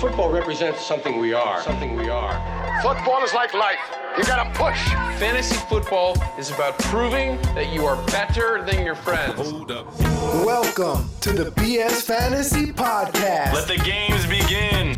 Football 0.00 0.30
represents 0.30 0.80
something 0.80 1.18
we 1.18 1.34
are. 1.34 1.60
Something 1.60 1.94
we 1.94 2.08
are. 2.08 2.32
Football 2.80 3.22
is 3.22 3.34
like 3.34 3.52
life. 3.52 3.76
You 4.16 4.24
gotta 4.24 4.48
push. 4.58 4.82
Fantasy 5.20 5.56
football 5.68 6.16
is 6.38 6.50
about 6.50 6.78
proving 6.78 7.36
that 7.54 7.70
you 7.70 7.84
are 7.84 8.02
better 8.06 8.64
than 8.64 8.82
your 8.82 8.94
friends. 8.94 9.34
Hold 9.34 9.70
up. 9.70 9.94
Welcome 10.42 11.10
to 11.20 11.34
the 11.34 11.50
BS 11.50 12.00
Fantasy 12.00 12.72
Podcast. 12.72 13.52
Let 13.52 13.68
the 13.68 13.76
games 13.76 14.24
begin. 14.24 14.96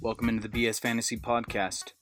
Welcome 0.00 0.28
into 0.28 0.48
the 0.48 0.66
BS 0.66 0.80
Fantasy 0.80 1.16
Podcast. 1.16 1.92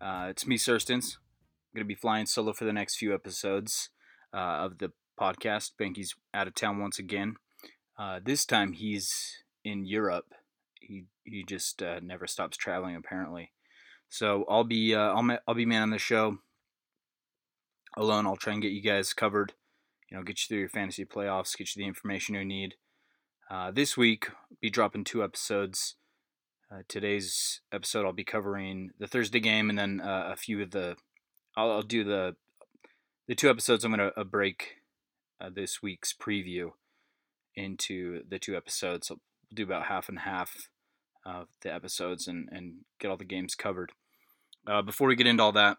Uh, 0.00 0.28
it's 0.30 0.46
me, 0.46 0.56
Sirstins. 0.56 1.18
I'm 1.18 1.76
going 1.76 1.84
to 1.84 1.84
be 1.84 1.94
flying 1.94 2.24
solo 2.24 2.54
for 2.54 2.64
the 2.64 2.72
next 2.72 2.96
few 2.96 3.12
episodes 3.12 3.90
uh, 4.32 4.64
of 4.64 4.78
the 4.78 4.92
podcast. 5.22 5.72
Banky's 5.78 6.14
out 6.34 6.48
of 6.48 6.54
town 6.54 6.80
once 6.80 6.98
again. 6.98 7.36
Uh, 7.96 8.18
this 8.24 8.44
time 8.44 8.72
he's 8.72 9.42
in 9.64 9.86
Europe. 9.86 10.34
He 10.80 11.04
he 11.24 11.44
just 11.46 11.82
uh, 11.82 12.00
never 12.02 12.26
stops 12.26 12.56
traveling 12.56 12.96
apparently. 12.96 13.52
So 14.08 14.44
I'll 14.48 14.64
be 14.64 14.94
uh, 14.94 15.14
I'll 15.14 15.38
I'll 15.46 15.54
be 15.54 15.66
man 15.66 15.82
on 15.82 15.90
the 15.90 15.98
show 15.98 16.38
alone. 17.96 18.26
I'll 18.26 18.36
try 18.36 18.54
and 18.54 18.62
get 18.62 18.72
you 18.72 18.82
guys 18.82 19.12
covered. 19.12 19.52
You 20.10 20.16
know, 20.16 20.24
get 20.24 20.40
you 20.40 20.48
through 20.48 20.60
your 20.60 20.68
fantasy 20.68 21.04
playoffs, 21.04 21.56
get 21.56 21.74
you 21.74 21.82
the 21.82 21.88
information 21.88 22.34
you 22.34 22.44
need. 22.44 22.74
Uh, 23.50 23.70
this 23.70 23.96
week, 23.96 24.28
be 24.60 24.70
dropping 24.70 25.04
two 25.04 25.22
episodes. 25.22 25.96
Uh, 26.70 26.82
today's 26.88 27.60
episode, 27.72 28.04
I'll 28.04 28.12
be 28.12 28.24
covering 28.24 28.90
the 28.98 29.06
Thursday 29.06 29.40
game 29.40 29.70
and 29.70 29.78
then 29.78 30.00
uh, 30.00 30.30
a 30.32 30.36
few 30.36 30.60
of 30.62 30.72
the. 30.72 30.96
I'll, 31.56 31.70
I'll, 31.70 31.82
do 31.82 32.02
the 32.02 32.34
the 33.28 33.34
two 33.34 33.50
episodes. 33.50 33.84
I'm 33.84 33.92
gonna 33.92 34.12
uh, 34.16 34.24
break 34.24 34.81
uh, 35.42 35.50
this 35.50 35.82
week's 35.82 36.12
preview 36.12 36.70
into 37.54 38.22
the 38.28 38.38
two 38.38 38.56
episodes. 38.56 39.08
So 39.08 39.14
we'll 39.50 39.54
do 39.54 39.64
about 39.64 39.86
half 39.86 40.08
and 40.08 40.20
half 40.20 40.68
of 41.24 41.48
the 41.62 41.72
episodes 41.72 42.26
and 42.26 42.48
and 42.50 42.84
get 42.98 43.08
all 43.10 43.16
the 43.16 43.24
games 43.24 43.54
covered. 43.54 43.92
Uh, 44.66 44.82
before 44.82 45.08
we 45.08 45.16
get 45.16 45.26
into 45.26 45.42
all 45.42 45.52
that, 45.52 45.78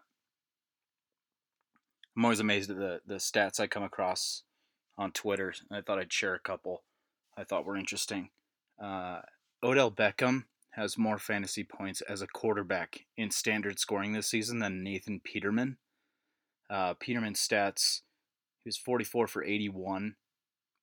I'm 2.16 2.24
always 2.24 2.40
amazed 2.40 2.70
at 2.70 2.76
the 2.76 3.00
the 3.06 3.16
stats 3.16 3.60
I 3.60 3.66
come 3.66 3.82
across 3.82 4.42
on 4.96 5.12
Twitter. 5.12 5.54
I 5.70 5.80
thought 5.80 5.98
I'd 5.98 6.12
share 6.12 6.34
a 6.34 6.40
couple. 6.40 6.82
I 7.36 7.44
thought 7.44 7.64
were 7.64 7.76
interesting. 7.76 8.30
Uh, 8.80 9.20
Odell 9.62 9.90
Beckham 9.90 10.44
has 10.72 10.98
more 10.98 11.18
fantasy 11.18 11.64
points 11.64 12.00
as 12.02 12.20
a 12.20 12.26
quarterback 12.26 13.06
in 13.16 13.30
standard 13.30 13.78
scoring 13.78 14.12
this 14.12 14.28
season 14.28 14.58
than 14.58 14.82
Nathan 14.82 15.20
Peterman. 15.20 15.78
Uh, 16.68 16.94
Peterman's 16.94 17.40
stats, 17.40 18.00
he 18.64 18.68
was 18.68 18.78
44 18.78 19.26
for 19.26 19.44
81 19.44 20.16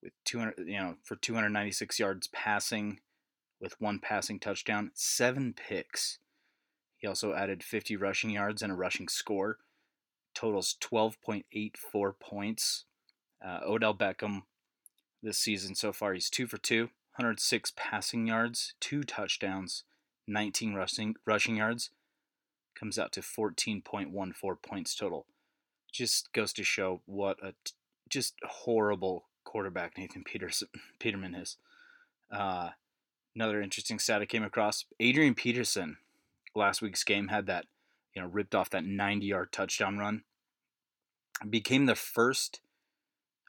with 0.03 0.13
200, 0.25 0.59
you 0.59 0.79
know, 0.79 0.95
for 1.03 1.15
296 1.15 1.99
yards 1.99 2.27
passing 2.27 2.99
with 3.59 3.79
one 3.81 3.99
passing 3.99 4.39
touchdown, 4.39 4.91
seven 4.93 5.53
picks. 5.53 6.19
He 6.97 7.07
also 7.07 7.33
added 7.33 7.63
50 7.63 7.95
rushing 7.95 8.29
yards 8.29 8.61
and 8.61 8.71
a 8.71 8.75
rushing 8.75 9.07
score. 9.07 9.57
Totals 10.33 10.77
12.84 10.79 12.13
points. 12.19 12.85
Uh, 13.43 13.59
Odell 13.65 13.95
Beckham 13.95 14.43
this 15.23 15.37
season 15.37 15.75
so 15.75 15.91
far, 15.91 16.13
he's 16.13 16.29
two 16.29 16.47
for 16.47 16.57
two, 16.57 16.83
106 17.15 17.73
passing 17.75 18.27
yards, 18.27 18.73
two 18.79 19.03
touchdowns, 19.03 19.83
19 20.27 20.73
rushing 20.73 21.15
rushing 21.25 21.57
yards, 21.57 21.91
comes 22.75 22.97
out 22.97 23.11
to 23.11 23.21
14.14 23.21 24.33
points 24.61 24.95
total. 24.95 25.25
Just 25.91 26.31
goes 26.33 26.53
to 26.53 26.63
show 26.63 27.01
what 27.05 27.37
a 27.43 27.53
t- 27.63 27.73
just 28.09 28.35
horrible 28.43 29.25
quarterback 29.43 29.93
Nathan 29.97 30.23
Peterson 30.23 30.69
Peterman 30.99 31.35
is. 31.35 31.57
Uh, 32.31 32.69
another 33.35 33.61
interesting 33.61 33.99
stat 33.99 34.21
I 34.21 34.25
came 34.25 34.43
across: 34.43 34.85
Adrian 34.99 35.35
Peterson 35.35 35.97
last 36.55 36.81
week's 36.81 37.03
game 37.03 37.29
had 37.29 37.45
that 37.47 37.65
you 38.15 38.21
know 38.21 38.27
ripped 38.27 38.55
off 38.55 38.69
that 38.69 38.85
90 38.85 39.25
yard 39.25 39.51
touchdown 39.51 39.97
run. 39.97 40.23
Became 41.49 41.87
the 41.87 41.95
first 41.95 42.61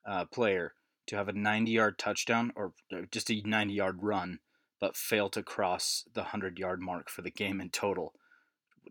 uh, 0.06 0.24
player 0.24 0.74
to 1.06 1.16
have 1.16 1.28
a 1.28 1.32
90 1.32 1.70
yard 1.70 1.98
touchdown 1.98 2.52
or 2.54 2.72
just 3.10 3.30
a 3.30 3.42
90 3.44 3.74
yard 3.74 3.98
run, 4.02 4.38
but 4.80 4.96
fail 4.96 5.28
to 5.30 5.42
cross 5.42 6.04
the 6.14 6.22
100 6.22 6.58
yard 6.58 6.80
mark 6.80 7.10
for 7.10 7.22
the 7.22 7.30
game 7.30 7.60
in 7.60 7.70
total. 7.70 8.14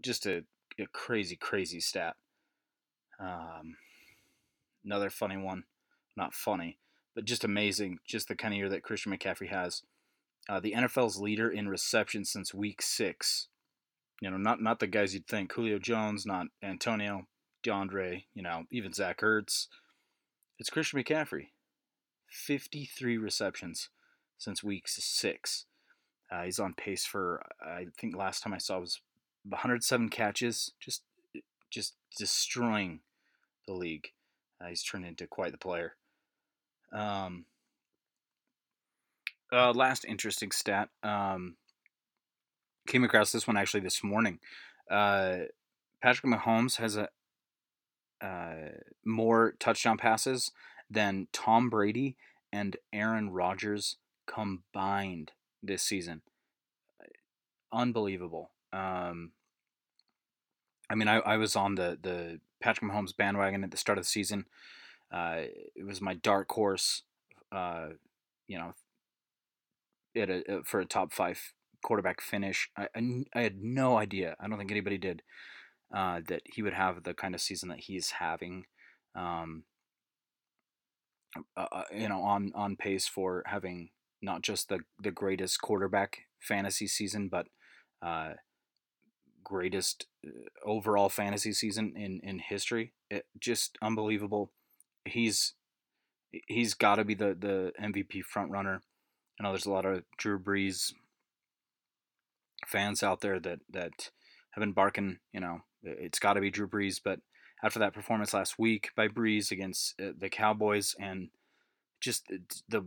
Just 0.01 0.25
a, 0.25 0.43
a 0.79 0.85
crazy, 0.91 1.35
crazy 1.35 1.79
stat. 1.79 2.15
Um, 3.21 3.77
another 4.83 5.09
funny 5.09 5.37
one. 5.37 5.63
Not 6.17 6.33
funny, 6.33 6.77
but 7.15 7.25
just 7.25 7.43
amazing. 7.43 7.99
Just 8.05 8.27
the 8.27 8.35
kind 8.35 8.53
of 8.53 8.57
year 8.57 8.69
that 8.69 8.83
Christian 8.83 9.15
McCaffrey 9.15 9.49
has. 9.49 9.83
Uh, 10.49 10.59
the 10.59 10.73
NFL's 10.73 11.19
leader 11.19 11.49
in 11.49 11.69
reception 11.69 12.25
since 12.25 12.53
week 12.53 12.81
six. 12.81 13.47
You 14.21 14.31
know, 14.31 14.37
not 14.37 14.61
not 14.61 14.79
the 14.79 14.87
guys 14.87 15.13
you'd 15.13 15.27
think. 15.27 15.53
Julio 15.53 15.79
Jones, 15.79 16.25
not 16.25 16.47
Antonio, 16.61 17.27
DeAndre, 17.63 18.25
you 18.33 18.43
know, 18.43 18.63
even 18.71 18.93
Zach 18.93 19.21
Ertz. 19.21 19.67
It's 20.59 20.69
Christian 20.69 21.01
McCaffrey. 21.01 21.47
53 22.29 23.17
receptions 23.17 23.89
since 24.37 24.63
week 24.63 24.87
six. 24.87 25.65
Uh, 26.31 26.43
he's 26.43 26.59
on 26.59 26.73
pace 26.73 27.05
for, 27.05 27.43
I 27.61 27.87
think 27.99 28.15
last 28.15 28.41
time 28.41 28.53
I 28.53 28.57
saw 28.57 28.79
was 28.79 29.01
107 29.43 30.09
catches, 30.09 30.71
just 30.79 31.03
just 31.69 31.95
destroying 32.17 32.99
the 33.67 33.73
league. 33.73 34.09
Uh, 34.61 34.67
he's 34.67 34.83
turned 34.83 35.05
into 35.05 35.27
quite 35.27 35.51
the 35.51 35.57
player. 35.57 35.95
Um, 36.93 37.45
uh, 39.51 39.71
last 39.71 40.05
interesting 40.05 40.51
stat. 40.51 40.89
Um, 41.03 41.55
came 42.87 43.03
across 43.03 43.31
this 43.31 43.47
one 43.47 43.57
actually 43.57 43.81
this 43.81 44.03
morning. 44.03 44.39
Uh, 44.89 45.37
Patrick 46.01 46.31
Mahomes 46.31 46.77
has 46.77 46.97
a 46.97 47.09
uh, 48.21 48.69
more 49.03 49.55
touchdown 49.59 49.97
passes 49.97 50.51
than 50.89 51.27
Tom 51.31 51.69
Brady 51.69 52.15
and 52.51 52.77
Aaron 52.93 53.31
Rodgers 53.31 53.97
combined 54.27 55.31
this 55.63 55.81
season. 55.81 56.21
Unbelievable. 57.73 58.51
Um, 58.73 59.31
I 60.91 60.95
mean, 60.95 61.07
I, 61.07 61.19
I 61.19 61.37
was 61.37 61.55
on 61.55 61.75
the, 61.75 61.97
the 62.01 62.39
Patrick 62.61 62.91
Mahomes 62.91 63.15
bandwagon 63.15 63.63
at 63.63 63.71
the 63.71 63.77
start 63.77 63.97
of 63.97 64.03
the 64.03 64.09
season. 64.09 64.45
Uh, 65.11 65.43
it 65.73 65.85
was 65.85 66.01
my 66.01 66.13
dark 66.13 66.51
horse, 66.51 67.03
uh, 67.51 67.89
you 68.47 68.57
know, 68.57 68.73
at 70.15 70.29
a, 70.29 70.61
for 70.65 70.81
a 70.81 70.85
top 70.85 71.13
five 71.13 71.53
quarterback 71.81 72.19
finish. 72.19 72.69
I, 72.75 72.87
I, 72.93 73.23
I, 73.33 73.41
had 73.41 73.61
no 73.61 73.97
idea. 73.97 74.35
I 74.39 74.47
don't 74.47 74.57
think 74.57 74.71
anybody 74.71 74.97
did 74.97 75.21
uh, 75.95 76.19
that 76.27 76.41
he 76.45 76.61
would 76.61 76.73
have 76.73 77.03
the 77.03 77.13
kind 77.13 77.35
of 77.35 77.41
season 77.41 77.69
that 77.69 77.79
he's 77.79 78.11
having. 78.11 78.65
Um, 79.15 79.63
uh, 81.55 81.67
uh, 81.71 81.83
you 81.93 82.09
know, 82.09 82.21
on 82.21 82.51
on 82.55 82.75
pace 82.75 83.07
for 83.07 83.43
having 83.45 83.89
not 84.21 84.41
just 84.41 84.67
the 84.67 84.79
the 85.01 85.11
greatest 85.11 85.61
quarterback 85.61 86.23
fantasy 86.39 86.87
season, 86.87 87.29
but 87.29 87.47
uh, 88.01 88.33
greatest 89.43 90.07
uh, 90.25 90.29
overall 90.63 91.09
fantasy 91.09 91.53
season 91.53 91.93
in 91.95 92.19
in 92.23 92.39
history. 92.39 92.93
It, 93.09 93.25
just 93.39 93.77
unbelievable. 93.81 94.51
He's 95.05 95.53
he's 96.47 96.73
got 96.73 96.95
to 96.95 97.03
be 97.03 97.15
the 97.15 97.35
the 97.37 97.71
MVP 97.81 98.23
front 98.23 98.51
runner. 98.51 98.81
I 99.39 99.43
know 99.43 99.49
there's 99.49 99.65
a 99.65 99.71
lot 99.71 99.85
of 99.85 100.03
Drew 100.17 100.39
Brees 100.39 100.93
fans 102.67 103.03
out 103.03 103.21
there 103.21 103.39
that 103.39 103.59
that 103.69 104.11
have 104.51 104.61
been 104.61 104.73
barking. 104.73 105.19
You 105.33 105.39
know, 105.39 105.61
it's 105.83 106.19
got 106.19 106.33
to 106.33 106.41
be 106.41 106.51
Drew 106.51 106.67
Brees, 106.67 106.99
but 107.03 107.19
after 107.63 107.79
that 107.79 107.93
performance 107.93 108.33
last 108.33 108.57
week 108.57 108.89
by 108.95 109.07
Brees 109.07 109.51
against 109.51 109.99
uh, 110.01 110.11
the 110.17 110.29
Cowboys 110.29 110.95
and 110.99 111.29
just 111.99 112.31
the 112.67 112.85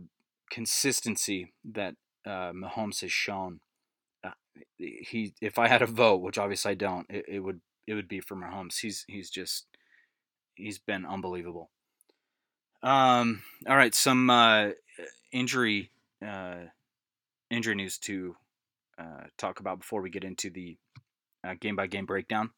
consistency 0.51 1.53
that 1.63 1.95
uh, 2.25 2.51
Mahomes 2.51 3.01
has 3.01 3.11
shown. 3.11 3.61
He, 4.77 5.33
if 5.41 5.59
I 5.59 5.67
had 5.67 5.81
a 5.81 5.87
vote, 5.87 6.21
which 6.21 6.37
obviously 6.37 6.71
I 6.71 6.75
don't, 6.75 7.07
it, 7.09 7.25
it 7.27 7.39
would 7.39 7.61
it 7.87 7.93
would 7.93 8.07
be 8.07 8.19
for 8.19 8.35
Mahomes. 8.35 8.79
He's 8.79 9.05
he's 9.07 9.29
just 9.29 9.65
he's 10.55 10.79
been 10.79 11.05
unbelievable. 11.05 11.69
Um, 12.83 13.41
all 13.67 13.77
right, 13.77 13.95
some 13.95 14.29
uh, 14.29 14.69
injury 15.31 15.91
uh, 16.25 16.65
injury 17.49 17.75
news 17.75 17.97
to 17.99 18.35
uh, 18.97 19.23
talk 19.37 19.59
about 19.59 19.79
before 19.79 20.01
we 20.01 20.09
get 20.09 20.23
into 20.23 20.49
the 20.49 20.77
game 21.59 21.75
by 21.75 21.87
game 21.87 22.05
breakdown 22.05 22.51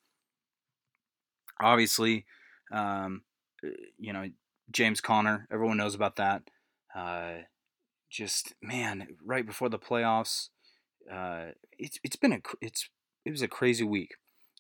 obviously, 1.60 2.26
um, 2.72 3.24
uh, 3.64 3.70
you 3.98 4.14
know, 4.14 4.30
James 4.72 5.02
Conner, 5.02 5.48
everyone 5.52 5.78
knows 5.78 5.96
about 5.96 6.18
that. 6.18 6.44
Uh, 6.96 7.44
just 8.10 8.54
man, 8.62 9.08
right 9.26 9.46
before 9.46 9.70
the 9.70 9.80
playoffs, 9.80 10.50
uh, 11.12 11.52
it's 11.78 12.00
it's 12.04 12.16
been 12.16 12.34
a 12.34 12.42
it's 12.62 12.90
it 13.26 13.32
was 13.32 13.42
a 13.42 13.48
crazy 13.48 13.84
week. 13.84 14.16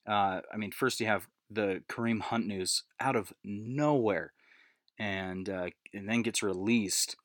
Uh, 0.07 0.41
I 0.53 0.57
mean, 0.57 0.71
first 0.71 0.99
you 0.99 1.07
have 1.07 1.27
the 1.49 1.83
Kareem 1.89 2.21
Hunt 2.21 2.47
news 2.47 2.83
out 2.99 3.15
of 3.15 3.33
nowhere, 3.43 4.33
and 4.99 5.49
uh, 5.49 5.69
and 5.93 6.07
then 6.09 6.21
gets 6.21 6.43
released. 6.43 7.15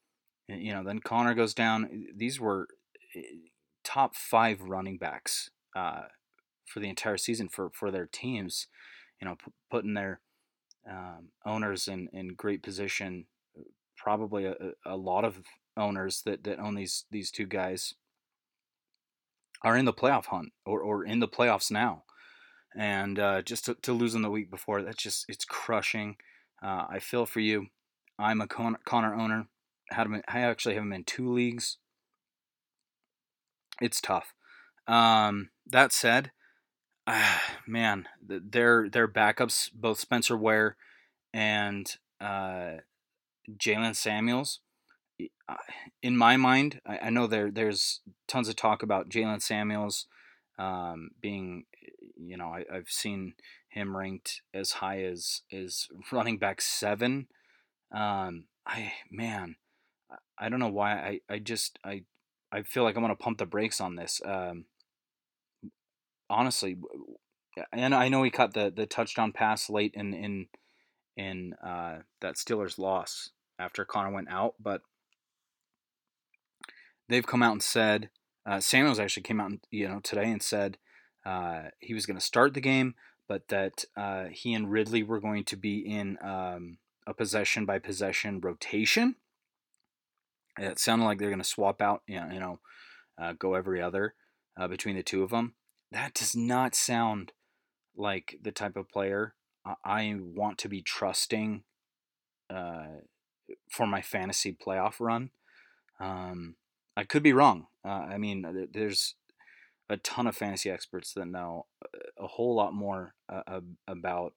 You 0.49 0.73
know, 0.73 0.83
then 0.83 1.01
Conner 1.01 1.35
goes 1.35 1.55
down. 1.55 2.07
These 2.15 2.41
were 2.41 2.69
eh, 3.15 3.23
top 3.85 4.17
five 4.17 4.61
running 4.63 4.99
backs 4.99 5.51
uh, 5.75 6.03
for 6.67 6.81
the 6.81 6.89
entire 6.89 7.17
season 7.17 7.49
for 7.49 7.71
for 7.71 7.91
their 7.91 8.07
teams. 8.07 8.67
You 9.21 9.29
know, 9.29 9.37
p- 9.37 9.53
putting 9.71 9.95
their 9.95 10.21
um, 10.89 11.29
owners 11.47 11.89
in 11.89 12.09
in 12.13 12.35
great 12.35 12.63
position. 12.63 13.27
Probably 13.97 14.47
a, 14.47 14.57
a 14.85 14.97
lot 14.97 15.25
of 15.25 15.39
owners 15.77 16.23
that 16.27 16.45
that 16.45 16.59
own 16.59 16.75
these 16.75 17.05
these 17.11 17.31
two 17.31 17.47
guys 17.47 17.95
are 19.65 19.77
in 19.77 19.85
the 19.85 19.93
playoff 19.93 20.27
hunt 20.27 20.53
or, 20.67 20.81
or 20.81 21.05
in 21.05 21.21
the 21.21 21.29
playoffs 21.29 21.71
now. 21.71 22.05
And 22.77 23.19
uh, 23.19 23.43
just 23.43 23.67
to, 23.67 23.75
to 23.83 23.93
lose 23.93 24.15
in 24.15 24.23
the 24.23 24.31
week 24.31 24.51
before, 24.51 24.83
that's 24.83 25.03
just, 25.03 25.27
it's 25.29 25.45
crushing. 25.45 26.17
Uh, 26.63 26.87
I 26.89 26.99
feel 26.99 27.27
for 27.27 27.41
you. 27.41 27.67
I'm 28.19 28.41
a 28.41 28.47
Con- 28.47 28.79
Conner 28.85 29.15
owner. 29.15 29.49
Had 29.91 30.07
him, 30.07 30.23
I 30.27 30.41
actually 30.41 30.75
have 30.75 30.85
him 30.85 30.93
in 30.93 31.05
two 31.05 31.31
leagues. 31.31 31.77
It's 33.81 34.01
tough. 34.01 34.33
Um, 34.87 35.51
that 35.67 35.93
said, 35.93 36.33
uh, 37.07 37.39
man, 37.67 38.09
their 38.23 38.89
their 38.89 39.09
backups, 39.09 39.71
both 39.73 40.01
Spencer 40.01 40.37
Ware 40.37 40.77
and 41.33 41.97
uh, 42.21 42.79
Jaylen 43.51 43.97
Samuels, 43.97 44.61
in 46.03 46.17
my 46.17 46.37
mind, 46.37 46.81
I, 46.87 46.99
I 47.05 47.11
know 47.11 47.27
there 47.27 47.51
there's 47.51 48.01
tons 48.29 48.49
of 48.49 48.57
talk 48.57 48.83
about 48.83 49.09
Jaylen 49.09 49.43
Samuels 49.43 50.07
um, 50.59 51.11
being, 51.21 51.65
you 52.17 52.37
know, 52.37 52.49
I, 52.49 52.65
have 52.73 52.89
seen 52.89 53.35
him 53.69 53.97
ranked 53.97 54.43
as 54.55 54.73
high 54.73 55.03
as 55.03 55.43
is 55.51 55.89
running 56.13 56.39
back 56.39 56.61
seven. 56.61 57.29
Um, 57.93 58.45
I 58.67 58.93
man, 59.11 59.57
I 60.39 60.49
don't 60.49 60.61
know 60.61 60.69
why 60.69 60.93
I, 60.93 61.21
I 61.29 61.39
just 61.39 61.79
I 61.85 62.05
I 62.51 62.63
feel 62.63 62.85
like 62.85 62.97
I'm 62.97 63.03
gonna 63.03 63.17
pump 63.17 63.39
the 63.39 63.47
brakes 63.47 63.81
on 63.81 63.97
this. 63.97 64.21
Um, 64.25 64.67
honestly, 66.31 66.77
and 67.73 67.95
I 67.95 68.09
know 68.09 68.23
he 68.23 68.31
caught 68.31 68.55
the 68.55 68.73
the 68.75 68.87
touchdown 68.87 69.33
pass 69.33 69.69
late 69.69 69.95
in 69.95 70.15
in 70.15 70.47
in 71.17 71.55
uh, 71.65 71.99
that 72.21 72.37
Steelers 72.37 72.79
loss 72.79 73.31
after 73.59 73.85
Conner 73.85 74.13
went 74.13 74.31
out, 74.31 74.55
but 74.61 74.83
they've 77.13 77.27
come 77.27 77.43
out 77.43 77.53
and 77.53 77.63
said 77.63 78.11
uh, 78.47 78.61
Samuels 78.61 78.99
actually 78.99 79.23
came 79.23 79.41
out 79.41 79.51
and, 79.51 79.61
you 79.71 79.89
know 79.89 80.01
today 80.01 80.31
and 80.31 80.43
said 80.43 80.79
uh, 81.25 81.65
he 81.79 81.95
was 81.95 82.07
going 82.07 82.19
to 82.19 82.25
start 82.25 82.55
the 82.55 82.61
game, 82.61 82.95
but 83.29 83.49
that 83.49 83.85
uh, 83.97 84.25
he 84.33 84.55
and 84.55 84.71
Ridley 84.71 85.03
were 85.03 85.21
going 85.21 85.45
to 85.45 85.57
be 85.57 85.79
in 85.79 86.19
um, 86.23 86.79
a 87.07 87.15
possession 87.15 87.65
by 87.65 87.79
possession 87.79 88.41
rotation. 88.41 89.17
It 90.59 90.79
sounded 90.79 91.05
like 91.05 91.19
they're 91.19 91.31
going 91.31 91.39
to 91.39 91.45
swap 91.45 91.81
out, 91.81 92.03
you 92.07 92.19
know, 92.19 92.59
uh, 93.21 93.35
go 93.39 93.55
every 93.55 93.81
other 93.81 94.15
uh, 94.59 94.69
between 94.69 94.97
the 94.97 95.03
two 95.03 95.23
of 95.23 95.31
them. 95.31 95.55
That 95.93 96.15
does 96.15 96.35
not 96.35 96.75
sound 96.75 97.33
like 97.97 98.39
the 98.43 98.53
type 98.53 98.77
of 98.77 98.89
player 98.89 99.35
I 99.85 100.17
want 100.19 100.59
to 100.59 100.69
be 100.69 100.83
trusting 100.83 101.63
uh, 102.51 102.87
for 103.71 103.87
my 103.87 104.03
fantasy 104.03 104.57
playoff 104.61 104.95
run. 104.99 105.31
Um, 106.01 106.57
I 106.97 107.05
could 107.05 107.23
be 107.23 107.33
wrong. 107.33 107.67
Uh, 107.85 107.89
I 108.11 108.19
mean, 108.19 108.69
there's 108.73 109.15
a 109.89 109.97
ton 109.97 110.27
of 110.27 110.37
fantasy 110.37 110.71
experts 110.71 111.13
that 111.15 111.27
know 111.27 111.67
a 112.19 112.27
whole 112.27 112.55
lot 112.55 112.75
more 112.75 113.15
uh, 113.29 113.61
about 113.87 114.35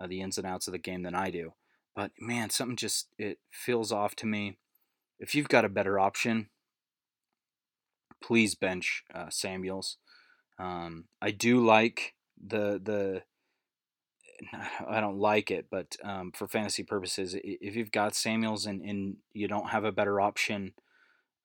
uh, 0.00 0.06
the 0.06 0.20
ins 0.20 0.38
and 0.38 0.46
outs 0.46 0.66
of 0.66 0.72
the 0.72 0.78
game 0.78 1.02
than 1.02 1.14
I 1.14 1.30
do. 1.30 1.52
But 1.94 2.12
man, 2.18 2.50
something 2.50 2.76
just 2.76 3.08
it 3.18 3.38
feels 3.50 3.92
off 3.92 4.16
to 4.16 4.26
me. 4.26 4.58
If 5.18 5.34
you've 5.34 5.48
got 5.48 5.64
a 5.64 5.68
better 5.68 5.98
option, 5.98 6.48
please 8.22 8.54
bench 8.54 9.04
uh, 9.14 9.30
Samuels. 9.30 9.98
Um, 10.58 11.04
I 11.20 11.30
do 11.30 11.64
like 11.64 12.14
the 12.42 12.80
the. 12.82 13.22
I 14.88 15.00
don't 15.00 15.18
like 15.18 15.50
it, 15.50 15.66
but 15.70 15.96
um, 16.02 16.32
for 16.32 16.48
fantasy 16.48 16.82
purposes, 16.82 17.36
if 17.44 17.76
you've 17.76 17.92
got 17.92 18.16
Samuels 18.16 18.66
and, 18.66 18.82
and 18.82 19.16
you 19.32 19.46
don't 19.46 19.68
have 19.68 19.84
a 19.84 19.92
better 19.92 20.20
option 20.20 20.72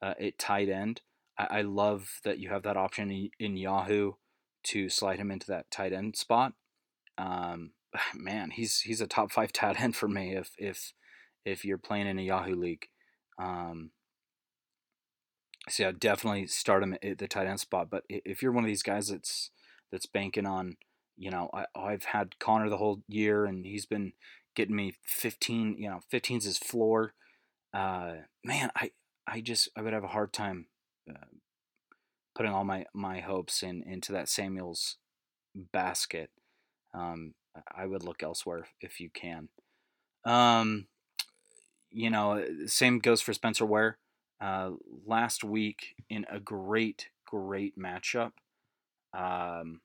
uh, 0.02 0.14
at 0.20 0.38
tight 0.38 0.70
end. 0.70 1.02
I, 1.38 1.60
I, 1.60 1.62
love 1.62 2.20
that 2.24 2.40
you 2.40 2.50
have 2.50 2.64
that 2.64 2.78
option 2.78 3.12
in, 3.12 3.30
in, 3.40 3.58
Yahoo 3.58 4.14
to 4.66 4.90
slide 4.90 5.20
him 5.20 5.32
into 5.32 5.48
that 5.48 5.70
tight 5.72 5.94
end 5.94 6.16
spot. 6.16 6.54
Um, 7.18 7.72
man, 8.16 8.52
he's 8.52 8.82
he's 8.82 9.02
a 9.02 9.08
top 9.08 9.32
five 9.32 9.54
tight 9.54 9.82
end 9.82 9.96
for 9.96 10.08
me 10.08 10.36
if 10.36 10.52
if 10.58 10.94
if 11.46 11.64
you're 11.64 11.78
playing 11.78 12.08
in 12.08 12.20
a 12.20 12.24
Yahoo 12.24 12.56
league. 12.56 12.88
Um, 13.40 13.92
so 15.70 15.84
yeah, 15.84 15.92
definitely 15.98 16.48
start 16.48 16.84
him 16.84 16.96
at 17.02 17.18
the 17.18 17.28
tight 17.28 17.48
end 17.48 17.60
spot. 17.60 17.90
But 17.90 18.04
if 18.10 18.42
you're 18.42 18.52
one 18.52 18.64
of 18.64 18.70
these 18.70 18.84
guys 18.84 19.10
that's 19.10 19.52
that's 19.92 20.06
banking 20.06 20.46
on, 20.46 20.78
you 21.18 21.30
know, 21.30 21.50
I, 21.54 21.66
I've 21.76 22.06
had 22.06 22.40
Conner 22.40 22.70
the 22.70 22.78
whole 22.78 23.02
year 23.08 23.46
and 23.46 23.66
he's 23.66 23.86
been 23.86 24.14
getting 24.56 24.76
me 24.76 24.96
15, 25.06 25.78
you 25.78 25.90
know, 25.90 26.00
15's 26.12 26.46
his 26.46 26.58
floor. 26.58 27.14
Uh, 27.74 28.16
man, 28.44 28.72
I, 28.76 28.92
I 29.28 29.42
just 29.42 29.70
I 29.76 29.82
would 29.82 29.94
have 29.94 30.04
a 30.04 30.08
hard 30.08 30.32
time 30.32 30.68
uh, 31.10 31.26
putting 32.36 32.54
all 32.54 32.64
my 32.64 32.86
my 32.94 33.20
hopes 33.20 33.62
in 33.62 33.84
into 33.84 34.14
that 34.14 34.30
Samuels 34.30 34.96
basket. 35.74 36.30
Um, 36.94 37.34
I 37.76 37.86
would 37.86 38.04
look 38.04 38.24
elsewhere 38.24 38.68
if 38.80 39.00
you 39.00 39.10
can. 39.10 39.50
Um, 40.24 40.88
you 41.92 42.10
know, 42.10 42.44
same 42.66 43.00
goes 43.00 43.22
for 43.22 43.34
Spencer 43.34 43.66
Ware. 43.66 43.98
Uh, 44.40 44.72
last 45.06 45.44
week 45.44 45.96
in 46.10 46.26
a 46.30 46.40
great, 46.40 47.08
great 47.26 47.78
matchup 47.78 48.34
um, 49.18 49.82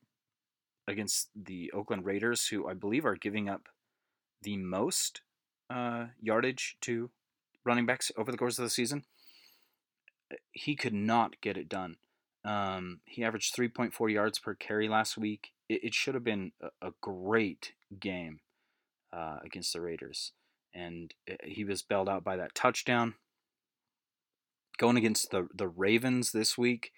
against 0.86 1.30
the 1.34 1.72
Oakland 1.72 2.04
Raiders, 2.04 2.48
who 2.48 2.68
I 2.68 2.74
believe 2.74 3.06
are 3.06 3.16
giving 3.16 3.48
up 3.48 3.68
the 4.42 4.58
most 4.58 5.22
uh, 5.70 6.06
yardage 6.20 6.76
to 6.82 7.10
running 7.64 7.86
backs 7.86 8.12
over 8.16 8.30
the 8.30 8.36
course 8.36 8.58
of 8.58 8.64
the 8.64 8.70
season 8.70 9.04
he 10.52 10.76
could 10.76 10.94
not 10.94 11.40
get 11.40 11.56
it 11.56 11.68
done. 11.68 11.96
Um, 12.44 13.00
he 13.04 13.24
averaged 13.24 13.54
3.4 13.54 14.12
yards 14.12 14.38
per 14.38 14.54
carry 14.54 14.88
last 14.88 15.16
week. 15.16 15.52
It, 15.68 15.84
it 15.84 15.94
should 15.94 16.14
have 16.14 16.24
been 16.24 16.52
a, 16.60 16.88
a 16.88 16.90
great 17.00 17.72
game 18.00 18.40
uh, 19.12 19.38
against 19.44 19.72
the 19.72 19.80
Raiders. 19.80 20.32
And 20.74 21.14
uh, 21.30 21.34
he 21.44 21.64
was 21.64 21.82
bailed 21.82 22.08
out 22.08 22.24
by 22.24 22.36
that 22.36 22.54
touchdown. 22.54 23.14
Going 24.78 24.96
against 24.96 25.30
the, 25.30 25.48
the 25.54 25.68
Ravens 25.68 26.32
this 26.32 26.58
week, 26.58 26.92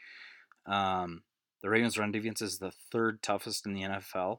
um, 0.64 1.24
the 1.62 1.68
Ravens' 1.68 1.98
run 1.98 2.12
defense 2.12 2.40
is 2.40 2.58
the 2.58 2.72
third 2.92 3.22
toughest 3.22 3.66
in 3.66 3.74
the 3.74 3.82
NFL. 3.82 4.38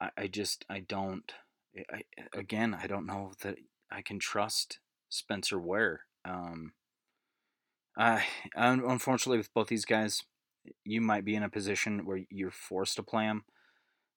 I, 0.00 0.10
I 0.18 0.26
just, 0.26 0.64
I 0.68 0.80
don't, 0.80 1.32
I, 1.90 2.02
again, 2.34 2.76
I 2.78 2.86
don't 2.86 3.06
know 3.06 3.32
that 3.42 3.56
I 3.90 4.02
can 4.02 4.18
trust 4.18 4.80
Spencer 5.08 5.58
Ware. 5.58 6.00
Um, 6.24 6.72
uh, 7.96 8.20
unfortunately, 8.54 9.38
with 9.38 9.52
both 9.54 9.68
these 9.68 9.84
guys, 9.84 10.22
you 10.84 11.00
might 11.00 11.24
be 11.24 11.34
in 11.34 11.42
a 11.42 11.48
position 11.48 12.04
where 12.04 12.20
you're 12.30 12.50
forced 12.50 12.96
to 12.96 13.02
play 13.02 13.26
them. 13.26 13.44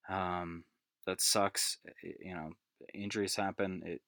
Um, 0.09 0.63
that 1.05 1.21
sucks. 1.21 1.77
You 2.03 2.33
know, 2.33 2.49
injuries 2.93 3.35
happen. 3.35 3.81
It 3.85 4.01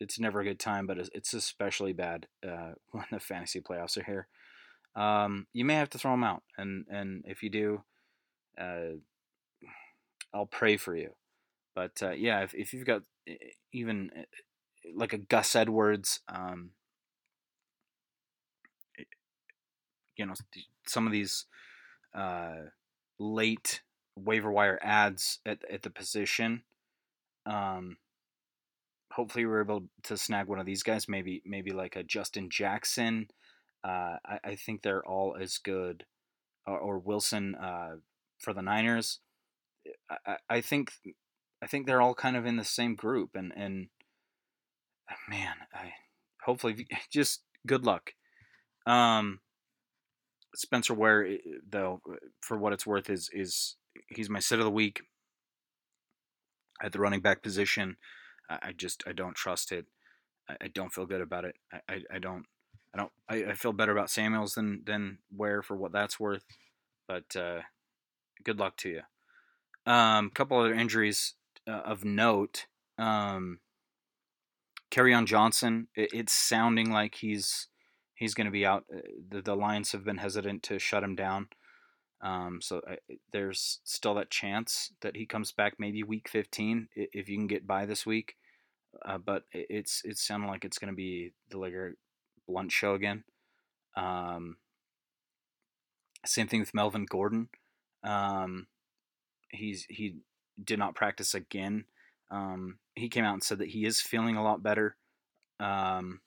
it's 0.00 0.20
never 0.20 0.40
a 0.40 0.44
good 0.44 0.60
time, 0.60 0.86
but 0.86 0.98
it's 0.98 1.34
especially 1.34 1.92
bad 1.92 2.26
uh, 2.46 2.72
when 2.90 3.04
the 3.10 3.20
fantasy 3.20 3.60
playoffs 3.60 3.96
are 3.96 4.04
here. 4.04 4.28
Um, 4.94 5.46
you 5.52 5.64
may 5.64 5.74
have 5.74 5.90
to 5.90 5.98
throw 5.98 6.12
them 6.12 6.24
out, 6.24 6.42
and 6.56 6.86
and 6.90 7.24
if 7.26 7.42
you 7.42 7.50
do, 7.50 7.82
uh, 8.60 8.96
I'll 10.32 10.46
pray 10.46 10.76
for 10.76 10.96
you. 10.96 11.14
But 11.74 12.02
uh, 12.02 12.10
yeah, 12.12 12.42
if 12.42 12.54
if 12.54 12.72
you've 12.72 12.86
got 12.86 13.02
even 13.72 14.10
like 14.94 15.12
a 15.12 15.18
Gus 15.18 15.54
Edwards, 15.54 16.20
um, 16.28 16.70
you 20.18 20.26
know 20.26 20.34
some 20.86 21.06
of 21.06 21.12
these 21.12 21.46
uh, 22.14 22.56
late 23.18 23.80
waiver 24.16 24.50
wire 24.50 24.78
adds 24.82 25.38
at 25.46 25.60
at 25.72 25.82
the 25.82 25.90
position. 25.90 26.64
Um, 27.46 27.96
hopefully, 29.12 29.46
we're 29.46 29.62
able 29.62 29.84
to 30.02 30.18
snag 30.18 30.48
one 30.48 30.58
of 30.58 30.66
these 30.66 30.82
guys. 30.82 31.08
Maybe 31.08 31.42
maybe 31.46 31.70
like 31.70 31.96
a 31.96 32.02
Justin 32.02 32.50
Jackson. 32.50 33.28
Uh, 33.84 34.16
I, 34.26 34.38
I 34.44 34.54
think 34.56 34.82
they're 34.82 35.06
all 35.06 35.36
as 35.40 35.58
good, 35.58 36.04
or, 36.66 36.78
or 36.78 36.98
Wilson 36.98 37.54
uh, 37.54 37.96
for 38.38 38.52
the 38.52 38.62
Niners. 38.62 39.20
I, 40.26 40.36
I 40.50 40.60
think 40.60 40.92
I 41.62 41.66
think 41.66 41.86
they're 41.86 42.02
all 42.02 42.14
kind 42.14 42.36
of 42.36 42.44
in 42.44 42.56
the 42.56 42.64
same 42.64 42.96
group, 42.96 43.30
and 43.34 43.52
and 43.56 43.88
man, 45.28 45.54
I 45.72 45.92
hopefully 46.42 46.86
just 47.12 47.42
good 47.66 47.84
luck. 47.84 48.12
Um, 48.86 49.40
Spencer 50.54 50.94
Ware, 50.94 51.26
eh, 51.26 51.36
though, 51.68 52.00
uh, 52.10 52.16
for 52.40 52.56
what 52.56 52.72
it's 52.72 52.86
worth, 52.86 53.10
is 53.10 53.30
is 53.32 53.76
he's 54.08 54.30
my 54.30 54.38
sit 54.38 54.58
of 54.58 54.64
the 54.64 54.70
week 54.70 55.02
at 56.82 56.92
the 56.92 57.00
running 57.00 57.20
back 57.20 57.42
position. 57.42 57.96
I, 58.50 58.72
just 58.72 59.02
I 59.06 59.12
don't 59.12 59.34
trust 59.34 59.72
it. 59.72 59.86
I, 60.48 60.56
I 60.62 60.68
don't 60.68 60.92
feel 60.92 61.06
good 61.06 61.20
about 61.20 61.44
it. 61.44 61.56
I, 61.72 61.80
I, 61.88 62.02
I 62.14 62.18
don't 62.18 62.44
I 62.94 62.98
don't 62.98 63.12
I, 63.28 63.50
I 63.50 63.54
feel 63.54 63.72
better 63.72 63.92
about 63.92 64.10
Samuels 64.10 64.54
than 64.54 64.82
than 64.84 65.18
Ware 65.34 65.62
for 65.62 65.76
what 65.76 65.92
that's 65.92 66.18
worth. 66.18 66.44
But 67.06 67.36
uh, 67.36 67.60
good 68.44 68.58
luck 68.58 68.76
to 68.78 68.88
you. 68.88 69.02
Um, 69.92 70.30
couple 70.30 70.58
other 70.58 70.74
injuries 70.74 71.34
uh, 71.66 71.82
of 71.84 72.04
note. 72.04 72.66
Um, 72.98 73.60
on 74.96 75.26
Johnson. 75.26 75.88
It, 75.94 76.10
it's 76.12 76.32
sounding 76.32 76.90
like 76.90 77.16
he's 77.16 77.68
he's 78.18 78.34
going 78.34 78.46
to 78.46 78.50
be 78.50 78.66
out. 78.66 78.84
Uh, 78.92 79.00
the, 79.30 79.40
the 79.40 79.54
Lions 79.54 79.92
have 79.92 80.04
been 80.04 80.18
hesitant 80.18 80.62
to 80.64 80.78
shut 80.78 81.04
him 81.04 81.14
down. 81.14 81.48
Um, 82.20 82.58
so 82.60 82.82
I, 82.86 82.96
there's 83.32 83.78
still 83.84 84.14
that 84.14 84.30
chance 84.30 84.92
that 85.02 85.16
he 85.16 85.24
comes 85.24 85.52
back 85.52 85.74
maybe 85.78 86.02
week 86.02 86.28
15 86.28 86.88
if 86.96 87.28
you 87.28 87.36
can 87.36 87.46
get 87.46 87.66
by 87.66 87.86
this 87.86 88.04
week. 88.04 88.34
Uh, 89.04 89.18
but 89.18 89.44
it's 89.52 90.02
it's 90.04 90.26
sounding 90.26 90.48
like 90.48 90.64
it's 90.64 90.78
going 90.78 90.90
to 90.90 90.96
be 90.96 91.32
the 91.50 91.58
LeGarrette 91.58 91.94
Blount 92.48 92.72
show 92.72 92.94
again. 92.94 93.22
Um, 93.96 94.56
same 96.26 96.48
thing 96.48 96.60
with 96.60 96.74
Melvin 96.74 97.04
Gordon. 97.04 97.50
Um, 98.02 98.66
he's 99.50 99.86
he 99.88 100.16
did 100.62 100.78
not 100.78 100.96
practice 100.96 101.34
again. 101.34 101.84
Um, 102.30 102.78
he 102.96 103.08
came 103.08 103.24
out 103.24 103.34
and 103.34 103.42
said 103.42 103.58
that 103.58 103.68
he 103.68 103.84
is 103.84 104.00
feeling 104.00 104.36
a 104.36 104.42
lot 104.42 104.62
better. 104.62 104.96
Um, 105.60 106.20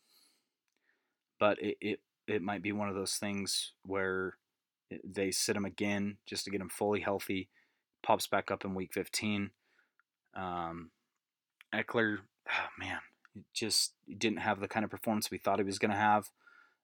but 1.42 1.60
it, 1.60 1.76
it 1.82 2.00
it 2.28 2.42
might 2.44 2.62
be 2.62 2.72
one 2.72 2.88
of 2.88 2.94
those 2.94 3.16
things 3.16 3.74
where 3.84 4.38
they 5.04 5.32
sit 5.32 5.56
him 5.56 5.66
again 5.66 6.18
just 6.26 6.46
to 6.46 6.52
get 6.52 6.62
him 6.62 6.70
fully 6.70 7.02
healthy. 7.02 7.50
Pops 8.04 8.28
back 8.28 8.52
up 8.52 8.64
in 8.64 8.76
week 8.76 8.94
15. 8.94 9.50
Um, 10.36 10.92
Ekeler, 11.74 12.20
oh 12.48 12.68
man, 12.80 13.00
just 13.54 13.94
didn't 14.08 14.38
have 14.38 14.60
the 14.60 14.68
kind 14.68 14.86
of 14.86 14.92
performance 14.92 15.32
we 15.32 15.40
thought 15.40 15.58
he 15.58 15.66
was 15.66 15.80
going 15.80 15.92
to 15.92 15.98
have 15.98 16.30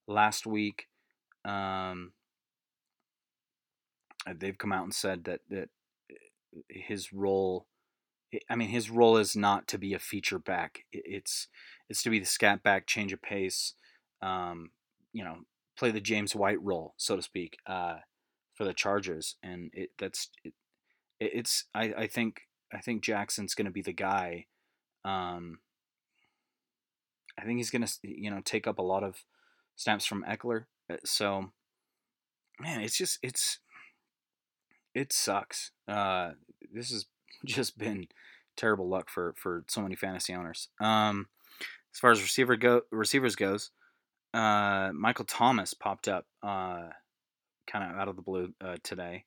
last 0.07 0.47
week. 0.47 0.87
Um, 1.45 2.13
they've 4.35 4.57
come 4.57 4.73
out 4.73 4.83
and 4.83 4.93
said 4.93 5.25
that 5.25 5.41
that 5.49 5.69
his 6.67 7.13
role 7.13 7.67
I 8.49 8.55
mean, 8.55 8.69
his 8.69 8.89
role 8.89 9.17
is 9.17 9.35
not 9.35 9.67
to 9.67 9.77
be 9.77 9.93
a 9.93 9.99
feature 9.99 10.39
back. 10.39 10.85
It's 10.91 11.47
it's 11.89 12.01
to 12.01 12.09
be 12.09 12.19
the 12.19 12.25
scat 12.25 12.63
back, 12.63 12.87
change 12.87 13.13
of 13.13 13.21
pace, 13.21 13.73
um, 14.21 14.71
you 15.13 15.23
know, 15.23 15.37
play 15.77 15.91
the 15.91 16.01
James 16.01 16.35
White 16.35 16.61
role, 16.61 16.93
so 16.97 17.15
to 17.15 17.21
speak, 17.21 17.57
uh, 17.65 17.97
for 18.55 18.65
the 18.65 18.73
Chargers, 18.73 19.35
and 19.43 19.69
it 19.73 19.91
that's 19.97 20.29
it, 20.43 20.53
it's 21.19 21.65
I, 21.73 21.93
I 21.97 22.07
think 22.07 22.41
I 22.73 22.79
think 22.79 23.03
Jackson's 23.03 23.55
going 23.55 23.65
to 23.65 23.71
be 23.71 23.81
the 23.81 23.93
guy. 23.93 24.45
Um, 25.05 25.59
I 27.39 27.45
think 27.45 27.57
he's 27.57 27.69
going 27.69 27.85
to 27.85 27.93
you 28.03 28.31
know 28.31 28.41
take 28.43 28.67
up 28.67 28.79
a 28.79 28.83
lot 28.83 29.03
of 29.03 29.23
snaps 29.75 30.05
from 30.05 30.23
Ekeler. 30.23 30.65
Uh, 30.91 30.97
so, 31.05 31.51
man, 32.59 32.81
it's 32.81 32.97
just 32.97 33.19
it's 33.21 33.59
it 34.93 35.13
sucks. 35.13 35.71
Uh, 35.87 36.31
this 36.73 36.89
has 36.91 37.05
just 37.45 37.77
been 37.77 38.07
terrible 38.55 38.89
luck 38.89 39.09
for 39.09 39.33
for 39.37 39.63
so 39.67 39.81
many 39.81 39.95
fantasy 39.95 40.33
owners. 40.33 40.69
Um, 40.81 41.27
as 41.93 41.99
far 41.99 42.11
as 42.11 42.21
receiver 42.21 42.57
go 42.57 42.81
receivers 42.91 43.35
goes, 43.35 43.71
uh, 44.33 44.91
Michael 44.93 45.25
Thomas 45.25 45.73
popped 45.73 46.07
up 46.07 46.25
uh, 46.43 46.89
kind 47.67 47.91
of 47.91 47.99
out 47.99 48.07
of 48.07 48.15
the 48.15 48.21
blue 48.21 48.53
uh, 48.63 48.77
today. 48.83 49.25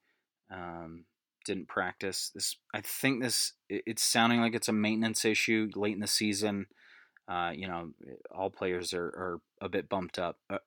Um, 0.50 1.04
didn't 1.45 1.69
practice. 1.69 2.30
This 2.35 2.57
I 2.75 2.80
think 2.80 3.23
this 3.23 3.54
it's 3.69 4.02
sounding 4.02 4.40
like 4.40 4.54
it's 4.54 4.69
a 4.69 4.73
maintenance 4.73 5.25
issue 5.25 5.71
late 5.75 5.95
in 5.95 6.00
the 6.00 6.07
season. 6.07 6.66
Uh, 7.28 7.52
you 7.54 7.69
know, 7.69 7.90
all 8.35 8.50
players 8.50 8.92
are, 8.92 9.07
are 9.07 9.40
a 9.61 9.69
bit 9.69 9.88
bumped 9.88 10.19
up, 10.19 10.38
uh, 10.50 10.59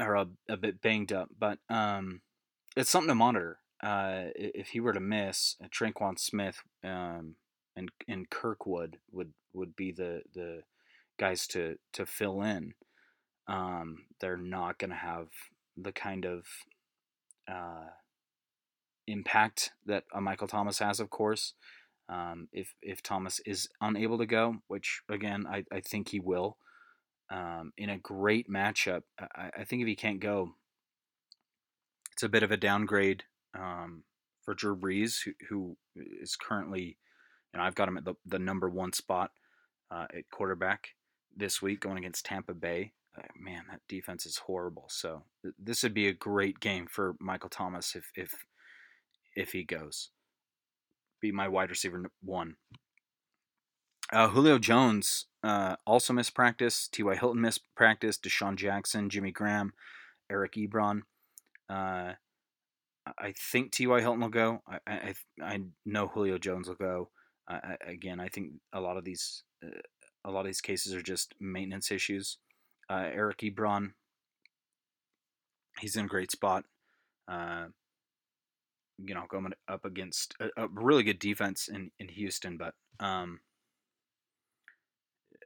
or 0.00 0.14
a, 0.14 0.26
a 0.48 0.56
bit 0.56 0.80
banged 0.80 1.12
up, 1.12 1.28
but 1.38 1.58
um, 1.68 2.22
it's 2.74 2.90
something 2.90 3.08
to 3.08 3.14
monitor. 3.14 3.58
Uh, 3.82 4.28
if 4.34 4.68
he 4.68 4.80
were 4.80 4.94
to 4.94 5.00
miss, 5.00 5.56
Tre'Quan 5.64 6.18
Smith 6.18 6.62
um, 6.82 7.36
and 7.76 7.90
and 8.08 8.30
Kirkwood 8.30 8.98
would 9.12 9.32
would 9.52 9.76
be 9.76 9.92
the 9.92 10.22
the 10.34 10.62
guys 11.18 11.46
to 11.48 11.76
to 11.92 12.06
fill 12.06 12.42
in. 12.42 12.74
Um, 13.48 14.06
they're 14.20 14.36
not 14.36 14.78
going 14.78 14.90
to 14.90 14.96
have 14.96 15.28
the 15.76 15.92
kind 15.92 16.24
of 16.24 16.46
uh, 17.50 17.90
impact 19.06 19.70
that 19.84 20.04
a 20.12 20.20
Michael 20.20 20.48
Thomas 20.48 20.78
has, 20.80 21.00
of 21.00 21.10
course. 21.10 21.54
Um, 22.08 22.48
if 22.52 22.74
if 22.82 23.02
Thomas 23.02 23.40
is 23.44 23.68
unable 23.80 24.18
to 24.18 24.26
go, 24.26 24.56
which 24.68 25.02
again 25.08 25.46
I, 25.48 25.64
I 25.72 25.80
think 25.80 26.08
he 26.08 26.20
will, 26.20 26.56
um, 27.30 27.72
in 27.76 27.90
a 27.90 27.98
great 27.98 28.48
matchup, 28.48 29.02
I, 29.18 29.50
I 29.58 29.64
think 29.64 29.82
if 29.82 29.88
he 29.88 29.96
can't 29.96 30.20
go, 30.20 30.54
it's 32.12 32.22
a 32.22 32.28
bit 32.28 32.42
of 32.42 32.50
a 32.50 32.56
downgrade 32.56 33.24
um, 33.58 34.04
for 34.44 34.54
Drew 34.54 34.76
Brees, 34.76 35.18
who, 35.24 35.32
who 35.48 35.76
is 35.94 36.36
currently, 36.36 36.96
you 37.52 37.58
know, 37.58 37.62
I've 37.62 37.74
got 37.74 37.88
him 37.88 37.98
at 37.98 38.04
the, 38.04 38.14
the 38.24 38.38
number 38.38 38.70
one 38.70 38.92
spot 38.92 39.32
uh, 39.90 40.06
at 40.16 40.30
quarterback 40.30 40.90
this 41.36 41.60
week 41.60 41.80
going 41.80 41.98
against 41.98 42.26
Tampa 42.26 42.54
Bay. 42.54 42.92
Uh, 43.16 43.22
man, 43.38 43.64
that 43.70 43.80
defense 43.88 44.26
is 44.26 44.38
horrible. 44.38 44.86
So 44.88 45.22
th- 45.42 45.54
this 45.58 45.82
would 45.82 45.94
be 45.94 46.08
a 46.08 46.12
great 46.12 46.60
game 46.60 46.86
for 46.90 47.16
Michael 47.20 47.50
Thomas 47.50 47.94
if 47.94 48.10
if 48.14 48.44
if 49.34 49.52
he 49.52 49.64
goes. 49.64 50.10
Be 51.20 51.32
my 51.32 51.48
wide 51.48 51.70
receiver 51.70 52.10
one. 52.22 52.56
Uh, 54.12 54.28
Julio 54.28 54.58
Jones 54.58 55.26
uh, 55.42 55.76
also 55.86 56.12
missed 56.12 56.34
practice. 56.34 56.88
T.Y. 56.88 57.16
Hilton 57.16 57.40
missed 57.40 57.62
practice. 57.74 58.18
DeSean 58.18 58.56
Jackson, 58.56 59.10
Jimmy 59.10 59.32
Graham, 59.32 59.72
Eric 60.30 60.52
Ebron. 60.52 61.02
Uh, 61.68 62.12
I 63.18 63.32
think 63.36 63.72
T.Y. 63.72 64.00
Hilton 64.00 64.20
will 64.20 64.28
go. 64.28 64.62
I, 64.68 64.78
I, 64.86 65.14
I 65.42 65.60
know 65.84 66.06
Julio 66.08 66.38
Jones 66.38 66.68
will 66.68 66.76
go. 66.76 67.10
Again, 67.86 68.20
I 68.20 68.28
think 68.28 68.52
a 68.72 68.80
lot 68.80 68.96
of 68.96 69.04
these 69.04 69.42
uh, 69.64 69.80
a 70.26 70.30
lot 70.30 70.40
of 70.40 70.46
these 70.46 70.60
cases 70.60 70.92
are 70.92 71.02
just 71.02 71.34
maintenance 71.40 71.90
issues. 71.90 72.38
Uh, 72.90 73.08
Eric 73.12 73.38
Ebron, 73.38 73.92
he's 75.80 75.96
in 75.96 76.04
a 76.04 76.08
great 76.08 76.32
spot. 76.32 76.64
Uh, 77.28 77.66
you 78.98 79.14
know, 79.14 79.24
going 79.28 79.52
up 79.68 79.84
against 79.84 80.34
a, 80.40 80.48
a, 80.64 80.68
really 80.68 81.02
good 81.02 81.18
defense 81.18 81.68
in, 81.68 81.90
in 81.98 82.08
Houston, 82.08 82.56
but 82.56 82.74
um, 82.98 83.40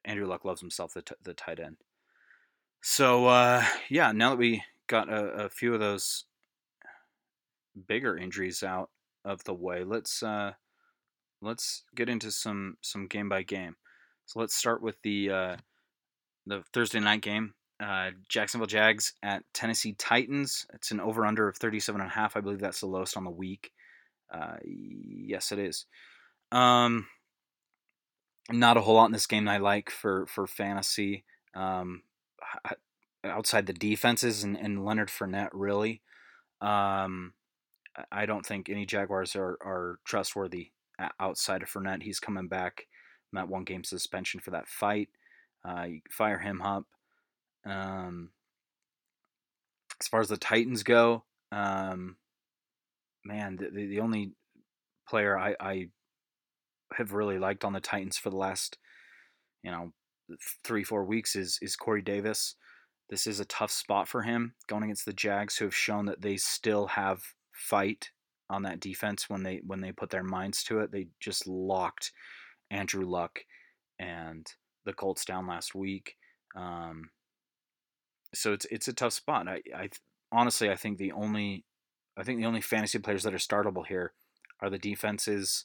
Andrew 0.04 0.26
Luck 0.26 0.44
loves 0.44 0.60
himself 0.60 0.94
the, 0.94 1.02
t- 1.02 1.14
the 1.22 1.34
tight 1.34 1.58
end. 1.58 1.76
So 2.80 3.26
uh, 3.26 3.64
yeah, 3.88 4.12
now 4.12 4.30
that 4.30 4.38
we 4.38 4.62
got 4.86 5.08
a, 5.08 5.44
a, 5.44 5.48
few 5.50 5.74
of 5.74 5.80
those 5.80 6.24
bigger 7.88 8.16
injuries 8.16 8.62
out 8.62 8.90
of 9.24 9.44
the 9.44 9.54
way, 9.54 9.84
let's 9.84 10.22
uh, 10.22 10.52
let's 11.42 11.84
get 11.94 12.08
into 12.08 12.30
some 12.30 12.76
some 12.80 13.06
game 13.06 13.28
by 13.28 13.42
game. 13.42 13.76
So 14.30 14.38
let's 14.38 14.54
start 14.54 14.80
with 14.80 14.94
the 15.02 15.28
uh, 15.28 15.56
the 16.46 16.62
Thursday 16.72 17.00
night 17.00 17.20
game. 17.20 17.54
Uh, 17.82 18.10
Jacksonville 18.28 18.68
Jags 18.68 19.14
at 19.24 19.42
Tennessee 19.52 19.94
Titans. 19.94 20.66
It's 20.72 20.92
an 20.92 21.00
over 21.00 21.26
under 21.26 21.48
of 21.48 21.56
37 21.56 22.00
and 22.00 22.08
a 22.08 22.14
half. 22.14 22.36
I 22.36 22.40
believe 22.40 22.60
that's 22.60 22.78
the 22.78 22.86
lowest 22.86 23.16
on 23.16 23.24
the 23.24 23.30
week. 23.30 23.72
Uh, 24.32 24.58
yes, 24.62 25.50
it 25.50 25.58
is. 25.58 25.86
Um, 26.52 27.08
not 28.52 28.76
a 28.76 28.82
whole 28.82 28.94
lot 28.94 29.06
in 29.06 29.12
this 29.12 29.26
game 29.26 29.48
I 29.48 29.56
like 29.56 29.90
for 29.90 30.26
for 30.26 30.46
fantasy. 30.46 31.24
Um, 31.56 32.04
outside 33.24 33.66
the 33.66 33.72
defenses 33.72 34.44
and, 34.44 34.56
and 34.56 34.84
Leonard 34.84 35.08
Fournette, 35.08 35.50
really. 35.52 36.02
Um, 36.60 37.32
I 38.12 38.26
don't 38.26 38.46
think 38.46 38.68
any 38.68 38.86
Jaguars 38.86 39.34
are, 39.34 39.58
are 39.60 39.98
trustworthy 40.04 40.68
outside 41.18 41.64
of 41.64 41.68
Fournette. 41.68 42.04
He's 42.04 42.20
coming 42.20 42.46
back 42.46 42.86
that 43.32 43.48
one 43.48 43.64
game 43.64 43.84
suspension 43.84 44.40
for 44.40 44.50
that 44.50 44.68
fight. 44.68 45.08
Uh, 45.64 45.84
you 45.84 46.00
fire 46.10 46.38
him 46.38 46.62
up. 46.62 46.84
Um, 47.64 48.30
as 50.00 50.08
far 50.08 50.20
as 50.20 50.28
the 50.28 50.36
Titans 50.36 50.82
go, 50.82 51.24
um, 51.52 52.16
man, 53.24 53.56
the, 53.56 53.68
the 53.70 54.00
only 54.00 54.32
player 55.08 55.38
I, 55.38 55.54
I 55.60 55.88
have 56.94 57.12
really 57.12 57.38
liked 57.38 57.64
on 57.64 57.72
the 57.72 57.80
Titans 57.80 58.16
for 58.16 58.30
the 58.30 58.36
last, 58.36 58.78
you 59.62 59.70
know, 59.70 59.92
three 60.64 60.84
four 60.84 61.04
weeks 61.04 61.36
is 61.36 61.58
is 61.60 61.76
Corey 61.76 62.02
Davis. 62.02 62.54
This 63.10 63.26
is 63.26 63.40
a 63.40 63.44
tough 63.46 63.72
spot 63.72 64.06
for 64.06 64.22
him 64.22 64.54
going 64.68 64.84
against 64.84 65.04
the 65.04 65.12
Jags, 65.12 65.56
who 65.56 65.64
have 65.64 65.74
shown 65.74 66.06
that 66.06 66.22
they 66.22 66.36
still 66.36 66.86
have 66.86 67.22
fight 67.52 68.10
on 68.48 68.62
that 68.62 68.80
defense 68.80 69.28
when 69.28 69.42
they 69.42 69.60
when 69.66 69.80
they 69.80 69.92
put 69.92 70.10
their 70.10 70.22
minds 70.22 70.62
to 70.64 70.80
it. 70.80 70.92
They 70.92 71.08
just 71.18 71.46
locked 71.46 72.12
Andrew 72.70 73.04
Luck 73.04 73.40
and 73.98 74.46
the 74.84 74.92
Colts 74.92 75.24
down 75.24 75.46
last 75.46 75.74
week. 75.74 76.16
Um, 76.56 77.10
so 78.34 78.52
it's 78.52 78.66
it's 78.66 78.88
a 78.88 78.92
tough 78.92 79.12
spot. 79.12 79.48
I, 79.48 79.62
I 79.76 79.90
honestly 80.32 80.70
I 80.70 80.76
think 80.76 80.98
the 80.98 81.12
only 81.12 81.64
I 82.16 82.22
think 82.22 82.38
the 82.38 82.46
only 82.46 82.60
fantasy 82.60 82.98
players 82.98 83.22
that 83.24 83.34
are 83.34 83.38
startable 83.38 83.86
here 83.86 84.12
are 84.60 84.70
the 84.70 84.78
defenses 84.78 85.64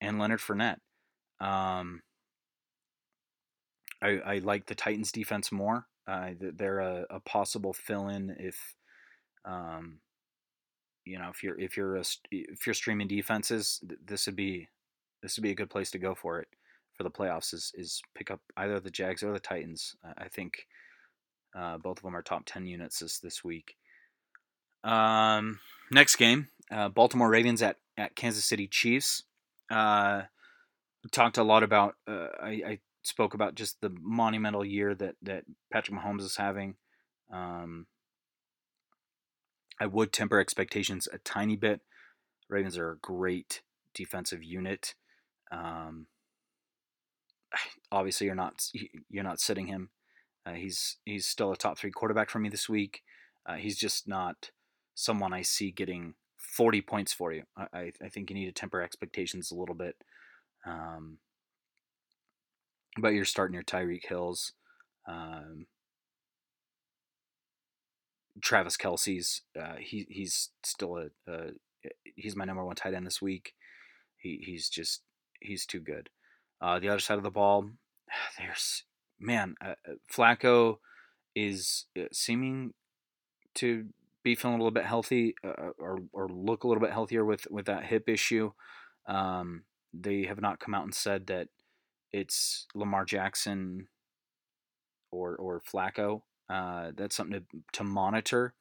and 0.00 0.18
Leonard 0.18 0.40
Fournette. 0.40 0.78
Um, 1.40 2.02
I, 4.02 4.18
I 4.24 4.38
like 4.38 4.66
the 4.66 4.74
Titans 4.74 5.12
defense 5.12 5.50
more. 5.50 5.86
Uh, 6.06 6.30
they're 6.40 6.80
a, 6.80 7.04
a 7.10 7.20
possible 7.20 7.72
fill-in 7.72 8.34
if, 8.38 8.74
um, 9.44 9.98
you 11.04 11.18
know, 11.18 11.28
if 11.30 11.42
you're 11.42 11.58
if 11.58 11.76
you're 11.76 11.96
a, 11.96 12.04
if 12.30 12.66
you're 12.66 12.74
streaming 12.74 13.08
defenses, 13.08 13.82
this 14.04 14.26
would 14.26 14.36
be 14.36 14.68
this 15.22 15.36
would 15.36 15.42
be 15.42 15.50
a 15.50 15.56
good 15.56 15.70
place 15.70 15.90
to 15.92 15.98
go 15.98 16.14
for 16.14 16.40
it 16.40 16.48
for 16.94 17.02
the 17.02 17.10
playoffs. 17.10 17.54
Is 17.54 17.72
is 17.74 18.02
pick 18.14 18.30
up 18.30 18.40
either 18.56 18.80
the 18.80 18.90
Jags 18.90 19.22
or 19.22 19.32
the 19.32 19.40
Titans. 19.40 19.96
I 20.16 20.28
think 20.28 20.66
uh, 21.56 21.78
both 21.78 21.98
of 21.98 22.02
them 22.02 22.16
are 22.16 22.22
top 22.22 22.42
ten 22.46 22.66
units 22.66 22.98
this 22.98 23.18
this 23.18 23.44
week. 23.44 23.76
Um, 24.84 25.60
next 25.90 26.16
game, 26.16 26.48
uh, 26.70 26.88
Baltimore 26.88 27.28
Ravens 27.30 27.62
at 27.62 27.76
at 27.96 28.16
Kansas 28.16 28.44
City 28.44 28.66
Chiefs. 28.66 29.24
Uh, 29.70 30.22
talked 31.12 31.38
a 31.38 31.42
lot 31.42 31.62
about. 31.62 31.96
Uh, 32.06 32.28
I, 32.40 32.48
I, 32.66 32.78
spoke 33.04 33.32
about 33.32 33.54
just 33.54 33.80
the 33.80 33.94
monumental 34.02 34.64
year 34.64 34.94
that 34.94 35.14
that 35.22 35.44
Patrick 35.72 35.98
Mahomes 35.98 36.20
is 36.20 36.36
having. 36.36 36.74
Um, 37.32 37.86
I 39.80 39.86
would 39.86 40.12
temper 40.12 40.40
expectations 40.40 41.08
a 41.10 41.18
tiny 41.18 41.56
bit. 41.56 41.80
Ravens 42.48 42.76
are 42.76 42.90
a 42.90 42.98
great 42.98 43.62
defensive 43.94 44.42
unit. 44.42 44.94
Um, 45.50 46.06
obviously, 47.92 48.26
you're 48.26 48.34
not 48.34 48.70
you're 49.08 49.24
not 49.24 49.40
sitting 49.40 49.66
him. 49.66 49.90
Uh, 50.46 50.52
he's 50.52 50.96
he's 51.04 51.26
still 51.26 51.52
a 51.52 51.56
top 51.56 51.78
three 51.78 51.90
quarterback 51.90 52.30
for 52.30 52.38
me 52.38 52.48
this 52.48 52.68
week. 52.68 53.02
Uh, 53.46 53.56
he's 53.56 53.78
just 53.78 54.06
not 54.06 54.50
someone 54.94 55.32
I 55.32 55.42
see 55.42 55.70
getting 55.70 56.14
40 56.36 56.82
points 56.82 57.12
for 57.12 57.32
you. 57.32 57.44
I, 57.56 57.92
I 58.02 58.08
think 58.08 58.30
you 58.30 58.36
need 58.36 58.46
to 58.46 58.52
temper 58.52 58.82
expectations 58.82 59.50
a 59.50 59.54
little 59.54 59.74
bit. 59.74 59.96
Um, 60.66 61.18
but 63.00 63.10
you're 63.10 63.24
starting 63.24 63.54
your 63.54 63.62
Tyreek 63.62 64.06
Hills, 64.06 64.52
um, 65.06 65.66
Travis 68.40 68.76
Kelce's. 68.76 69.42
Uh, 69.58 69.76
he 69.78 70.06
he's 70.08 70.50
still 70.64 70.96
a, 70.96 71.30
a, 71.30 71.50
he's 72.16 72.36
my 72.36 72.44
number 72.44 72.64
one 72.64 72.76
tight 72.76 72.94
end 72.94 73.06
this 73.06 73.22
week. 73.22 73.54
He 74.16 74.42
he's 74.44 74.68
just 74.68 75.02
he's 75.40 75.66
too 75.66 75.80
good. 75.80 76.08
Uh, 76.60 76.78
the 76.78 76.88
other 76.88 76.98
side 76.98 77.18
of 77.18 77.24
the 77.24 77.30
ball, 77.30 77.70
there's 78.38 78.84
man, 79.18 79.54
uh, 79.64 79.74
uh, 79.88 79.94
Flacco 80.12 80.78
is 81.34 81.86
uh, 81.98 82.04
seeming 82.12 82.74
to 83.54 83.86
be 84.22 84.34
feeling 84.34 84.56
a 84.56 84.58
little 84.58 84.70
bit 84.70 84.84
healthy 84.84 85.34
uh, 85.44 85.70
or 85.78 86.00
or 86.12 86.28
look 86.28 86.64
a 86.64 86.68
little 86.68 86.82
bit 86.82 86.92
healthier 86.92 87.24
with 87.24 87.46
with 87.50 87.66
that 87.66 87.84
hip 87.84 88.08
issue. 88.08 88.52
Um, 89.06 89.64
they 89.92 90.24
have 90.24 90.40
not 90.40 90.60
come 90.60 90.74
out 90.74 90.84
and 90.84 90.94
said 90.94 91.26
that 91.28 91.48
it's 92.12 92.66
Lamar 92.74 93.04
Jackson 93.04 93.88
or 95.10 95.36
or 95.36 95.60
Flacco. 95.60 96.22
Uh, 96.48 96.92
that's 96.96 97.16
something 97.16 97.40
to, 97.40 97.58
to 97.72 97.84
monitor. 97.84 98.54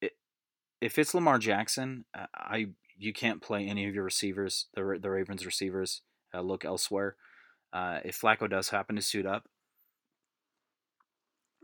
It, 0.00 0.12
if 0.80 0.98
it's 0.98 1.14
Lamar 1.14 1.38
Jackson, 1.38 2.04
uh, 2.16 2.26
I 2.34 2.68
you 2.96 3.12
can't 3.12 3.42
play 3.42 3.66
any 3.66 3.86
of 3.86 3.94
your 3.94 4.04
receivers, 4.04 4.66
the 4.74 4.98
the 5.00 5.10
Ravens 5.10 5.44
receivers. 5.44 6.02
Uh, 6.32 6.40
look 6.40 6.64
elsewhere. 6.64 7.16
Uh, 7.72 8.00
if 8.04 8.20
Flacco 8.20 8.48
does 8.48 8.70
happen 8.70 8.96
to 8.96 9.02
suit 9.02 9.26
up, 9.26 9.48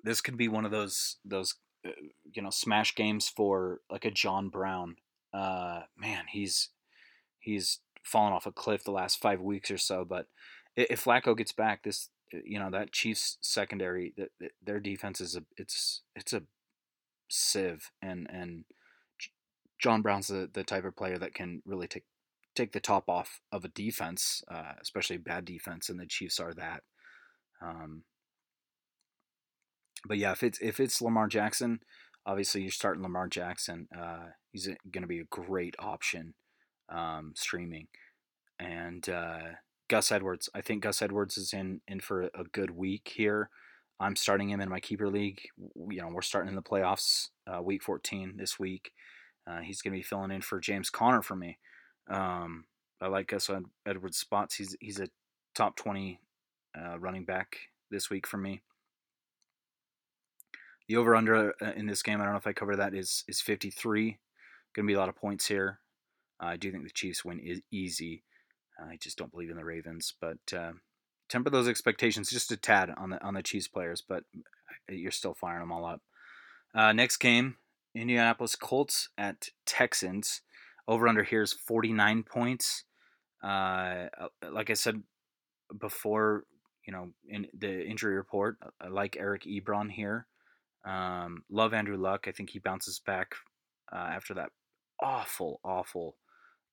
this 0.03 0.21
could 0.21 0.37
be 0.37 0.49
one 0.49 0.65
of 0.65 0.71
those 0.71 1.17
those 1.25 1.57
uh, 1.87 1.91
you 2.33 2.43
know 2.43 2.51
smash 2.51 2.95
games 2.95 3.29
for 3.29 3.81
like 3.91 4.05
a 4.05 4.11
John 4.11 4.49
Brown. 4.49 4.97
Uh, 5.33 5.83
man, 5.97 6.25
he's 6.31 6.71
he's 7.39 7.81
fallen 8.03 8.33
off 8.33 8.47
a 8.47 8.53
cliff 8.53 8.85
the 8.85 8.91
last 8.91 9.21
five 9.21 9.41
weeks 9.41 9.71
or 9.71 9.79
so. 9.79 10.05
But 10.05 10.27
if 10.77 11.05
Flacco 11.05 11.37
gets 11.37 11.53
back, 11.53 11.83
this 11.83 12.09
you 12.33 12.59
know 12.59 12.71
that 12.71 12.93
Chiefs 12.93 13.39
secondary, 13.41 14.15
their 14.65 14.81
defense 14.81 15.21
is 15.21 15.37
a 15.37 15.45
it's 15.57 16.03
it's 16.15 16.33
a 16.33 16.43
sieve, 17.29 17.91
and 18.03 18.29
and 18.31 18.65
John 19.81 20.03
Brown's 20.03 20.29
the, 20.29 20.49
the 20.53 20.65
type 20.65 20.85
of 20.85 20.97
player 20.97 21.19
that 21.19 21.35
can 21.35 21.63
really 21.65 21.89
take 21.89 22.05
take 22.55 22.73
the 22.73 22.81
top 22.81 23.09
off 23.09 23.41
of 23.53 23.65
a 23.65 23.69
defense, 23.69 24.43
uh, 24.51 24.73
especially 24.81 25.17
bad 25.17 25.45
defense, 25.45 25.89
and 25.89 25.99
the 25.99 26.07
Chiefs 26.07 26.41
are 26.41 26.53
that. 26.55 26.83
Um, 27.63 28.03
but 30.07 30.19
yeah, 30.19 30.33
if 30.33 30.43
it's 30.43 30.59
if 30.61 30.81
it's 30.81 31.01
Lamar 31.01 31.29
Jackson, 31.29 31.81
obviously 32.27 32.63
you're 32.63 32.71
starting 32.71 33.03
Lamar 33.03 33.29
Jackson. 33.29 33.89
Uh, 33.97 34.27
he's 34.53 34.69
going 34.91 35.03
to 35.03 35.09
be 35.09 35.21
a 35.21 35.25
great 35.25 35.77
option 35.79 36.35
um, 36.89 37.33
streaming, 37.35 37.89
and 38.59 39.09
uh, 39.09 39.41
Gus 39.89 40.13
Edwards. 40.13 40.49
I 40.55 40.61
think 40.61 40.83
Gus 40.83 41.03
Edwards 41.03 41.39
is 41.39 41.53
in 41.53 41.81
in 41.89 42.01
for 42.01 42.23
a 42.23 42.45
good 42.53 42.71
week 42.71 43.13
here. 43.17 43.51
I'm 43.99 44.17
starting 44.17 44.49
him 44.49 44.63
in 44.63 44.71
my 44.71 44.81
keeper 44.81 45.09
league. 45.09 45.43
You 45.59 46.01
know, 46.01 46.09
we're 46.09 46.23
starting 46.23 46.49
in 46.49 46.57
the 46.57 46.63
playoffs, 46.63 47.29
uh, 47.47 47.61
week 47.63 47.83
14 47.83 48.35
this 48.39 48.59
week. 48.59 48.93
Uh, 49.47 49.61
he's 49.61 49.83
going 49.83 49.93
to 49.93 49.99
be 49.99 50.03
filling 50.03 50.31
in 50.31 50.43
for 50.43 50.61
James 50.61 50.91
Conner 50.91 51.23
for 51.23 51.37
me. 51.37 51.59
Um, 52.09 52.65
I 53.01 53.07
like 53.07 53.29
Gus 53.29 53.51
Edwards' 53.87 54.19
spots. 54.19 54.57
He's 54.57 54.77
he's 54.81 55.01
a 55.01 55.09
top 55.55 55.77
20 55.77 56.21
uh, 56.79 56.99
running 56.99 57.25
back 57.25 57.57
this 57.91 58.11
week 58.11 58.27
for 58.27 58.37
me. 58.37 58.63
The 60.89 60.97
over 60.97 61.15
under 61.15 61.55
uh, 61.63 61.73
in 61.77 61.87
this 61.87 62.03
game, 62.03 62.21
I 62.21 62.25
don't 62.25 62.33
know 62.33 62.39
if 62.39 62.47
I 62.47 62.53
cover 62.53 62.77
that, 62.77 62.95
is 62.95 63.25
is 63.29 63.41
53. 63.41 64.19
Going 64.75 64.87
to 64.87 64.91
be 64.91 64.95
a 64.95 64.99
lot 64.99 65.09
of 65.09 65.17
points 65.17 65.47
here. 65.47 65.81
Uh, 66.41 66.47
I 66.47 66.57
do 66.57 66.71
think 66.71 66.85
the 66.85 66.91
Chiefs 66.91 67.25
win 67.25 67.41
is 67.41 67.61
easy. 67.71 68.23
I 68.81 68.97
just 68.97 69.19
don't 69.19 69.31
believe 69.31 69.51
in 69.51 69.57
the 69.57 69.65
Ravens, 69.65 70.15
but 70.21 70.39
uh, 70.57 70.73
temper 71.29 71.51
those 71.51 71.69
expectations 71.69 72.31
just 72.31 72.53
a 72.53 72.57
tad 72.57 72.93
on 72.97 73.11
the 73.11 73.23
on 73.23 73.35
the 73.35 73.43
Chiefs 73.43 73.69
players, 73.69 74.03
but 74.07 74.25
uh, 74.37 74.95
you're 74.95 75.11
still 75.11 75.35
firing 75.35 75.61
them 75.61 75.73
all 75.73 75.85
up. 75.85 76.03
Next 76.95 77.19
game, 77.19 77.57
Indianapolis 77.95 78.57
Colts 78.57 79.09
at 79.19 79.49
Texans. 79.67 80.43
Over 80.87 81.09
under 81.09 81.23
here 81.23 81.43
is 81.43 81.53
49 81.53 82.23
points. 82.25 82.85
Uh, 83.43 84.07
like 84.51 84.71
I 84.71 84.75
said 84.75 85.03
before, 85.79 86.45
you 86.87 86.93
know, 86.93 87.11
in 87.29 87.47
the 87.57 87.87
injury 87.87 88.17
report, 88.17 88.59
I 88.81 88.89
like 88.89 89.17
Eric 89.19 89.45
Ebron 89.45 89.91
here. 89.91 90.27
Um, 90.85 91.45
love 91.51 91.75
Andrew 91.75 91.97
Luck. 91.97 92.27
I 92.27 92.33
think 92.33 92.51
he 92.51 92.59
bounces 92.59 92.99
back 92.99 93.35
uh, 93.93 93.97
after 93.97 94.35
that 94.35 94.51
awful, 95.01 95.61
awful 95.65 96.17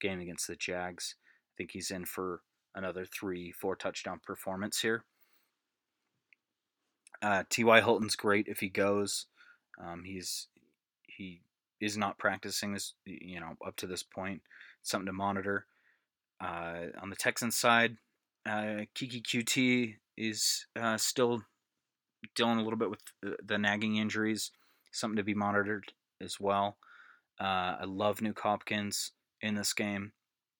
game 0.02 0.20
against 0.20 0.48
the 0.48 0.56
Jags. 0.56 1.16
I 1.18 1.54
think 1.58 1.72
he's 1.72 1.92
in 1.92 2.06
for 2.06 2.42
another 2.76 3.06
three, 3.06 3.52
four 3.52 3.76
touchdown 3.76 4.20
performance 4.24 4.82
here. 4.82 5.04
Uh, 7.22 7.44
T.Y. 7.50 7.82
Hilton's 7.82 8.16
great 8.16 8.48
if 8.48 8.60
he 8.60 8.70
goes. 8.70 9.26
Um, 9.84 10.04
he's 10.06 10.48
he 11.18 11.42
is 11.82 11.98
not 11.98 12.18
practicing 12.18 12.74
this, 12.74 12.94
you 13.06 13.40
know, 13.40 13.54
up 13.66 13.76
to 13.78 13.88
this 13.88 14.04
point. 14.04 14.42
something 14.82 15.08
to 15.08 15.14
monitor. 15.14 15.66
Uh, 16.40 16.88
on 17.02 17.10
the 17.10 17.16
Texans 17.16 17.56
side, 17.56 17.98
uh, 18.46 18.86
Keke 18.96 19.24
Coutee 19.24 19.96
is 20.18 20.68
uh, 20.80 20.98
still 20.98 21.42
dealing 22.36 22.60
a 22.60 22.64
little 22.64 22.78
bit 22.78 22.90
with 22.90 23.02
the, 23.46 23.58
nagging 23.58 23.98
injuries, 23.98 24.52
something 24.92 25.18
to 25.18 25.24
be 25.24 25.34
monitored 25.34 25.92
as 26.22 26.40
well. 26.40 26.78
Uh, 27.40 27.78
I 27.82 27.86
love 27.86 28.20
Nuk 28.20 28.40
Hopkins 28.40 29.12
in 29.42 29.56
this 29.56 29.74
game. 29.74 30.14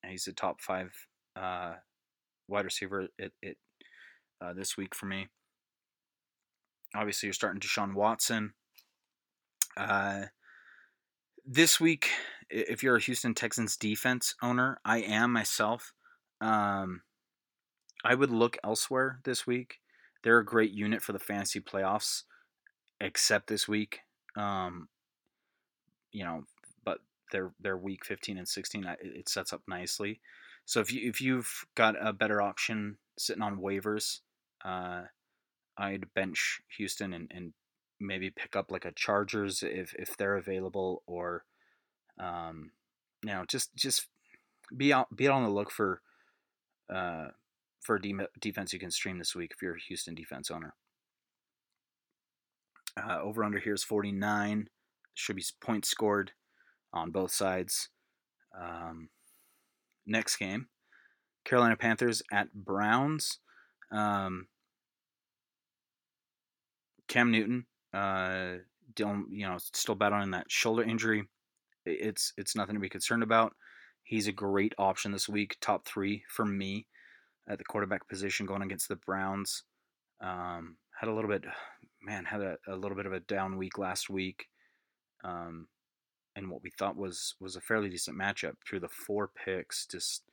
He's 0.06 0.28
a 0.28 0.34
top 0.34 0.62
five 0.62 0.92
uh, 1.36 1.76
wide 2.48 2.66
receiver 2.66 3.08
at, 3.20 3.32
at 3.44 3.56
uh, 4.42 4.54
this 4.54 4.78
week 4.78 4.94
for 4.94 5.06
me. 5.06 5.28
Obviously, 6.96 7.28
you're 7.28 7.34
starting 7.34 7.60
Deshaun 7.60 7.94
Watson. 7.94 8.54
This 11.50 11.80
week, 11.80 12.10
if 12.50 12.84
you're 12.84 12.98
a 12.98 13.02
Houston 13.02 13.34
Texans 13.34 13.78
defense 13.78 14.36
owner, 14.42 14.82
I 14.84 14.98
am 14.98 15.32
myself. 15.32 15.94
Um, 16.42 17.04
I 18.04 18.16
would 18.16 18.32
look 18.32 18.58
elsewhere 18.66 19.22
this 19.24 19.48
week. 19.48 19.80
They're 20.24 20.40
a 20.40 20.46
great 20.46 20.72
unit 20.72 21.02
for 21.02 21.14
the 21.14 21.20
fantasy 21.20 21.62
playoffs, 21.62 22.24
except 23.00 23.48
this 23.48 23.66
week. 23.66 24.02
Um, 24.36 24.90
you 26.12 26.26
know, 26.26 26.44
but 26.84 27.00
they're 27.32 27.54
they're 27.62 27.78
week 27.78 28.04
15 28.04 28.38
and 28.38 28.48
16. 28.48 28.86
It 29.00 29.30
sets 29.30 29.54
up 29.54 29.62
nicely. 29.70 30.20
So 30.66 30.82
if 30.82 30.92
you 30.92 31.10
if 31.10 31.22
you've 31.22 31.66
got 31.76 31.96
a 31.98 32.12
better 32.12 32.42
option 32.42 32.98
sitting 33.18 33.42
on 33.42 33.62
waivers, 33.62 34.20
uh, 34.66 35.04
I'd 35.78 36.14
bench 36.14 36.60
Houston 36.76 37.14
and, 37.14 37.32
and 37.34 37.54
maybe 38.00 38.30
pick 38.30 38.56
up 38.56 38.72
like 38.72 38.86
a 38.86 38.92
Chargers 38.92 39.64
if 39.64 39.94
if 39.96 40.18
they're 40.18 40.38
available, 40.38 41.04
or 41.06 41.44
um, 42.20 42.72
you 43.24 43.32
know 43.32 43.46
just 43.48 43.76
just 43.76 44.08
be 44.76 44.94
out 44.94 45.16
be 45.16 45.28
on 45.28 45.44
the 45.44 45.50
look 45.50 45.72
for 45.72 46.02
uh, 46.94 47.28
for 47.82 47.96
a 47.96 48.02
de- 48.02 48.28
defense 48.40 48.74
you 48.74 48.80
can 48.80 48.92
stream 48.92 49.18
this 49.18 49.36
week 49.36 49.52
if 49.54 49.62
you're 49.62 49.76
a 49.76 49.82
Houston 49.88 50.16
defense 50.16 50.52
owner. 50.52 50.74
Uh, 52.98 53.20
over 53.22 53.44
under 53.44 53.60
here 53.60 53.76
is 53.76 53.84
49. 53.84 54.70
Should 55.14 55.36
be 55.36 55.46
points 55.62 55.90
scored 55.90 56.32
on 56.92 57.12
both 57.12 57.32
sides. 57.32 57.90
Um, 58.60 59.10
next 60.06 60.38
game 60.38 60.68
Carolina 61.46 61.78
Panthers 61.78 62.22
at 62.32 62.54
Browns. 62.54 63.40
Um, 63.92 64.48
Cam 67.08 67.32
Newton, 67.32 67.66
uh, 67.98 68.58
don't 68.96 69.26
you 69.32 69.48
know, 69.48 69.58
still 69.58 69.96
battling 69.96 70.32
that 70.32 70.52
shoulder 70.52 70.84
injury. 70.84 71.24
It's 71.86 72.34
it's 72.38 72.56
nothing 72.56 72.76
to 72.76 72.82
be 72.82 72.90
concerned 72.90 73.24
about. 73.24 73.56
He's 74.04 74.28
a 74.28 74.32
great 74.32 74.74
option 74.78 75.12
this 75.12 75.28
week, 75.28 75.58
top 75.62 75.86
three 75.86 76.24
for 76.30 76.46
me 76.46 76.86
at 77.50 77.58
the 77.58 77.66
quarterback 77.66 78.08
position 78.08 78.46
going 78.46 78.62
against 78.62 78.88
the 78.88 78.96
Browns. 78.96 79.64
Um, 80.22 80.78
had 81.00 81.10
a 81.10 81.14
little 81.14 81.30
bit, 81.30 81.46
man, 82.02 82.26
had 82.26 82.42
a, 82.42 82.58
a 82.68 82.76
little 82.76 82.96
bit 82.96 83.06
of 83.06 83.14
a 83.14 83.20
down 83.22 83.58
week 83.58 83.78
last 83.78 84.10
week, 84.10 84.48
um, 85.24 85.68
and 86.36 86.52
what 86.52 86.62
we 86.62 86.70
thought 86.70 86.98
was 86.98 87.36
was 87.40 87.56
a 87.56 87.62
fairly 87.62 87.90
decent 87.90 88.18
matchup 88.18 88.54
through 88.68 88.82
the 88.82 88.90
four 88.90 89.30
picks. 89.44 89.88
Just 89.88 90.24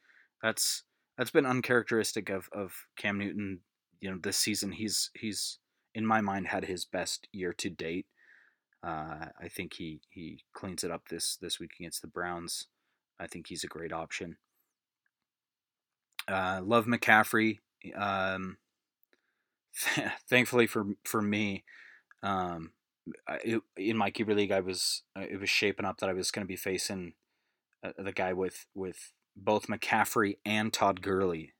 that's 0.42 0.82
that's 1.16 1.30
been 1.30 1.46
uncharacteristic 1.46 2.28
of 2.28 2.48
of 2.52 2.74
Cam 2.98 3.18
Newton. 3.18 3.60
You 4.00 4.10
know, 4.10 4.18
this 4.22 4.36
season 4.36 4.72
he's 4.72 5.10
he's 5.14 5.58
in 5.94 6.04
my 6.06 6.20
mind 6.20 6.48
had 6.48 6.64
his 6.64 6.84
best 6.84 7.28
year 7.32 7.52
to 7.54 7.70
date. 7.70 8.06
Uh, 8.82 9.26
I 9.40 9.48
think 9.48 9.74
he 9.74 10.00
he 10.10 10.44
cleans 10.52 10.84
it 10.84 10.90
up 10.90 11.08
this 11.08 11.36
this 11.36 11.58
week 11.58 11.72
against 11.78 12.02
the 12.02 12.08
Browns. 12.08 12.66
I 13.18 13.26
think 13.26 13.46
he's 13.46 13.64
a 13.64 13.68
great 13.68 13.92
option. 13.92 14.36
Uh, 16.28 16.60
love 16.62 16.86
McCaffrey. 16.86 17.58
Um, 17.94 18.58
thankfully 20.28 20.66
for 20.66 20.84
for 21.04 21.22
me, 21.22 21.64
um, 22.22 22.72
it, 23.42 23.62
in 23.76 23.96
my 23.96 24.10
keeper 24.10 24.34
league, 24.34 24.52
I 24.52 24.60
was 24.60 25.02
uh, 25.16 25.24
it 25.28 25.40
was 25.40 25.50
shaping 25.50 25.86
up 25.86 25.98
that 25.98 26.10
I 26.10 26.14
was 26.14 26.30
going 26.30 26.44
to 26.44 26.48
be 26.48 26.56
facing 26.56 27.14
uh, 27.82 27.92
the 27.98 28.12
guy 28.12 28.32
with 28.32 28.66
with 28.74 29.12
both 29.36 29.66
McCaffrey 29.66 30.38
and 30.44 30.72
Todd 30.72 31.00
Gurley, 31.00 31.54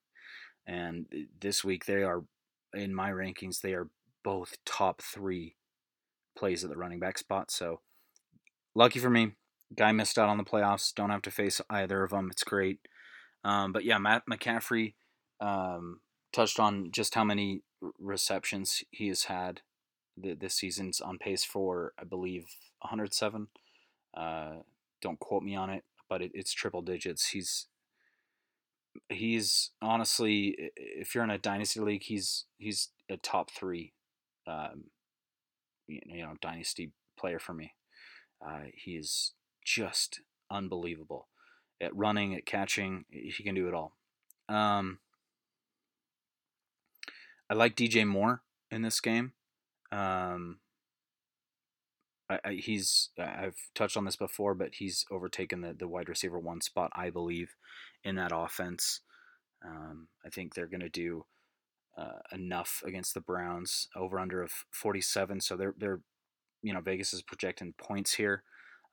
and 0.66 1.06
this 1.40 1.64
week 1.64 1.86
they 1.86 2.02
are 2.02 2.24
in 2.74 2.94
my 2.94 3.10
rankings 3.10 3.60
they 3.60 3.72
are 3.72 3.88
both 4.24 4.56
top 4.64 5.00
three 5.00 5.56
plays 6.36 6.64
at 6.64 6.70
the 6.70 6.76
running 6.76 6.98
back 6.98 7.18
spot. 7.18 7.50
So 7.50 7.80
lucky 8.74 8.98
for 8.98 9.10
me, 9.10 9.32
guy 9.76 9.92
missed 9.92 10.18
out 10.18 10.28
on 10.28 10.38
the 10.38 10.44
playoffs. 10.44 10.92
Don't 10.92 11.10
have 11.10 11.22
to 11.22 11.30
face 11.30 11.60
either 11.70 12.02
of 12.02 12.10
them. 12.10 12.28
It's 12.30 12.42
great. 12.42 12.80
Um, 13.44 13.72
but 13.72 13.84
yeah, 13.84 13.98
Matt 13.98 14.24
McCaffrey 14.28 14.94
um, 15.40 16.00
touched 16.32 16.58
on 16.58 16.90
just 16.90 17.14
how 17.14 17.24
many 17.24 17.62
receptions 17.98 18.82
he 18.90 19.08
has 19.08 19.24
had 19.24 19.60
this 20.16 20.54
season's 20.54 21.00
on 21.00 21.18
pace 21.18 21.44
for, 21.44 21.92
I 21.98 22.04
believe, 22.04 22.46
107. 22.80 23.48
Uh, 24.16 24.54
don't 25.02 25.18
quote 25.18 25.42
me 25.42 25.54
on 25.54 25.70
it, 25.70 25.84
but 26.08 26.22
it, 26.22 26.30
it's 26.34 26.52
triple 26.52 26.82
digits. 26.82 27.28
He's 27.28 27.66
he's 29.08 29.70
honestly, 29.82 30.70
if 30.76 31.14
you're 31.14 31.24
in 31.24 31.30
a 31.30 31.38
dynasty 31.38 31.80
league, 31.80 32.04
he's 32.04 32.44
he's 32.58 32.90
a 33.10 33.16
top 33.16 33.50
three, 33.50 33.92
um, 34.46 34.84
you 35.86 36.22
know, 36.22 36.34
dynasty 36.40 36.92
player 37.18 37.38
for 37.38 37.54
me. 37.54 37.74
Uh, 38.44 38.64
he 38.74 38.92
is 38.92 39.32
just 39.64 40.20
unbelievable 40.50 41.28
at 41.80 41.94
running, 41.94 42.34
at 42.34 42.46
catching. 42.46 43.04
He 43.10 43.42
can 43.42 43.54
do 43.54 43.68
it 43.68 43.74
all. 43.74 43.96
Um, 44.48 44.98
I 47.48 47.54
like 47.54 47.76
DJ 47.76 48.06
Moore 48.06 48.42
in 48.70 48.82
this 48.82 49.00
game. 49.00 49.32
Um, 49.92 50.58
I, 52.28 52.40
I, 52.44 52.52
he's 52.54 53.10
I've 53.18 53.56
touched 53.74 53.96
on 53.96 54.04
this 54.04 54.16
before, 54.16 54.54
but 54.54 54.74
he's 54.74 55.04
overtaken 55.10 55.60
the, 55.60 55.74
the 55.74 55.88
wide 55.88 56.08
receiver 56.08 56.38
one 56.38 56.60
spot, 56.60 56.90
I 56.94 57.10
believe, 57.10 57.54
in 58.02 58.16
that 58.16 58.32
offense. 58.34 59.00
Um, 59.64 60.08
I 60.24 60.30
think 60.30 60.54
they're 60.54 60.66
going 60.66 60.80
to 60.80 60.88
do 60.88 61.24
uh, 61.96 62.20
enough 62.32 62.82
against 62.84 63.14
the 63.14 63.20
Browns 63.20 63.88
over 63.96 64.18
under 64.18 64.42
of 64.42 64.52
47. 64.70 65.40
So 65.40 65.56
they're 65.56 65.74
they're 65.78 66.00
you 66.62 66.72
know 66.72 66.80
Vegas 66.80 67.12
is 67.12 67.22
projecting 67.22 67.74
points 67.78 68.14
here. 68.14 68.42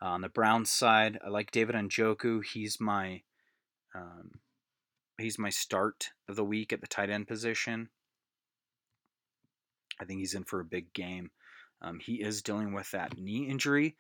Uh, 0.02 0.10
on 0.10 0.22
the 0.22 0.30
Browns 0.30 0.70
side, 0.70 1.20
I 1.26 1.30
like 1.30 1.52
David 1.52 1.76
Njoku. 1.76 2.44
He's 2.44 2.80
my 2.80 3.22
um, 3.96 4.32
he's 5.18 5.40
my 5.40 5.50
start 5.50 6.10
of 6.28 6.36
the 6.36 6.46
week 6.46 6.74
at 6.74 6.82
the 6.82 6.88
tight 6.88 7.10
end 7.10 7.28
position. 7.28 7.90
I 10.00 10.06
think 10.06 10.20
he's 10.20 10.34
in 10.34 10.44
for 10.44 10.60
a 10.60 10.66
big 10.66 10.94
game. 10.94 11.32
Um, 11.82 12.00
he 12.00 12.16
is 12.16 12.42
dealing 12.42 12.74
with 12.74 12.92
that 12.92 13.18
knee 13.18 13.48
injury, 13.48 13.96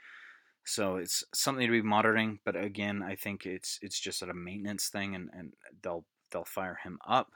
so 0.64 0.98
it's 0.98 1.24
something 1.34 1.66
to 1.66 1.72
be 1.72 1.82
monitoring. 1.82 2.40
But 2.46 2.56
again, 2.56 3.04
I 3.04 3.16
think 3.16 3.46
it's 3.46 3.80
it's 3.82 4.00
just 4.00 4.22
a 4.22 4.34
maintenance 4.34 4.90
thing, 4.90 5.16
and, 5.16 5.30
and 5.34 5.54
they'll 5.82 6.06
they'll 6.32 6.46
fire 6.46 6.80
him 6.84 7.00
up. 7.08 7.32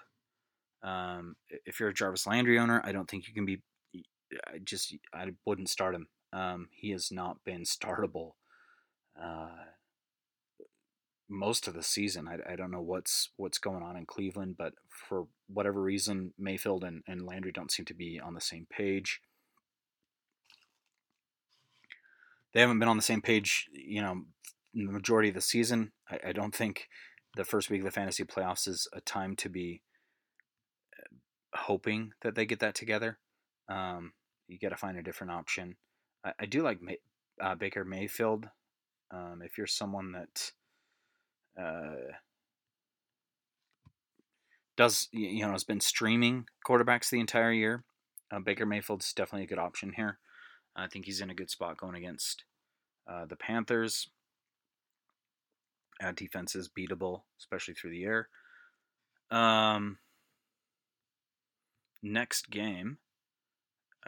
Um, 0.84 1.36
if 1.66 1.80
you're 1.80 1.90
a 1.90 1.94
Jarvis 1.94 2.28
Landry 2.28 2.60
owner, 2.60 2.82
I 2.84 2.92
don't 2.92 3.10
think 3.10 3.28
you 3.28 3.34
can 3.34 3.46
be. 3.46 3.62
I 4.48 4.58
just 4.64 4.96
I 5.14 5.28
wouldn't 5.46 5.70
start 5.70 5.96
him. 5.96 6.08
Um, 6.34 6.68
he 6.72 6.92
has 6.92 7.12
not 7.12 7.38
been 7.46 7.64
startable 7.64 8.34
uh, 9.22 9.48
most 11.30 11.68
of 11.68 11.74
the 11.74 11.84
season. 11.84 12.28
I, 12.28 12.54
I 12.54 12.56
don't 12.56 12.72
know 12.72 12.82
what's 12.82 13.30
what's 13.38 13.58
going 13.58 13.84
on 13.84 13.98
in 13.98 14.06
Cleveland, 14.06 14.56
but 14.58 14.74
for 14.90 15.28
whatever 15.48 15.82
reason, 15.82 16.34
Mayfield 16.38 16.84
and, 16.84 17.04
and 17.08 17.26
Landry 17.26 17.52
don't 17.52 17.72
seem 17.72 17.86
to 17.86 17.94
be 17.94 18.20
on 18.20 18.34
the 18.34 18.42
same 18.42 18.68
page. 18.70 19.22
They 22.54 22.62
haven't 22.62 22.80
been 22.80 22.88
on 22.88 22.98
the 22.98 23.04
same 23.04 23.22
page, 23.22 23.68
you 23.74 24.02
know, 24.02 24.22
the 24.74 24.92
majority 24.92 25.30
of 25.30 25.36
the 25.36 25.42
season. 25.42 25.92
I, 26.10 26.30
I 26.30 26.32
don't 26.32 26.56
think 26.56 26.88
the 27.36 27.44
first 27.44 27.70
week 27.70 27.82
of 27.82 27.86
the 27.86 27.92
fantasy 27.92 28.24
playoffs 28.24 28.68
is 28.68 28.88
a 28.94 29.02
time 29.02 29.36
to 29.38 29.50
be 29.50 29.82
hoping 31.56 32.14
that 32.22 32.36
they 32.36 32.46
get 32.46 32.60
that 32.60 32.76
together. 32.76 33.18
Um, 33.70 34.14
you 34.48 34.60
got 34.60 34.70
to 34.70 34.78
find 34.78 34.98
a 34.98 35.04
different 35.04 35.32
option. 35.32 35.78
I, 36.24 36.34
I 36.42 36.46
do 36.46 36.62
like 36.62 36.82
May, 36.82 36.98
uh, 37.42 37.56
Baker 37.56 37.84
Mayfield 37.84 38.50
um, 39.12 39.42
if 39.44 39.58
you're 39.58 39.68
someone 39.68 40.12
that 40.14 40.52
uh, 41.62 42.14
does 44.76 45.08
you 45.12 45.46
know 45.46 45.52
has 45.52 45.64
been 45.64 45.80
streaming 45.80 46.48
quarterbacks 46.68 47.10
the 47.10 47.20
entire 47.20 47.52
year, 47.52 47.84
uh, 48.32 48.40
Baker 48.40 48.66
Mayfield's 48.66 49.14
definitely 49.14 49.44
a 49.44 49.48
good 49.48 49.60
option 49.60 49.94
here. 49.96 50.20
I 50.76 50.88
think 50.88 51.06
he's 51.06 51.22
in 51.22 51.30
a 51.30 51.36
good 51.36 51.50
spot 51.50 51.78
going 51.78 51.96
against 51.96 52.44
uh, 53.08 53.26
the 53.26 53.38
Panthers. 53.38 54.10
Defense 56.16 56.56
is 56.56 56.68
beatable, 56.68 57.22
especially 57.40 57.74
through 57.74 57.92
the 57.92 58.04
air. 58.04 58.28
Um, 59.32 59.98
next 62.06 62.50
game, 62.50 63.00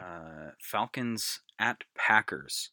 uh, 0.00 0.52
Falcons 0.60 1.40
at 1.58 1.84
Packers. 1.96 2.70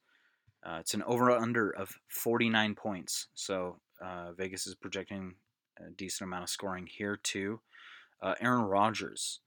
Uh, 0.65 0.77
it's 0.79 0.93
an 0.93 1.03
over 1.03 1.29
under 1.31 1.69
of 1.69 1.95
49 2.09 2.75
points. 2.75 3.27
So 3.33 3.79
uh, 4.01 4.31
Vegas 4.33 4.65
is 4.65 4.75
projecting 4.75 5.35
a 5.79 5.91
decent 5.91 6.27
amount 6.27 6.43
of 6.43 6.49
scoring 6.49 6.88
here 6.88 7.19
too. 7.21 7.61
Uh, 8.21 8.35
Aaron 8.39 8.63
Rodgers. 8.63 9.41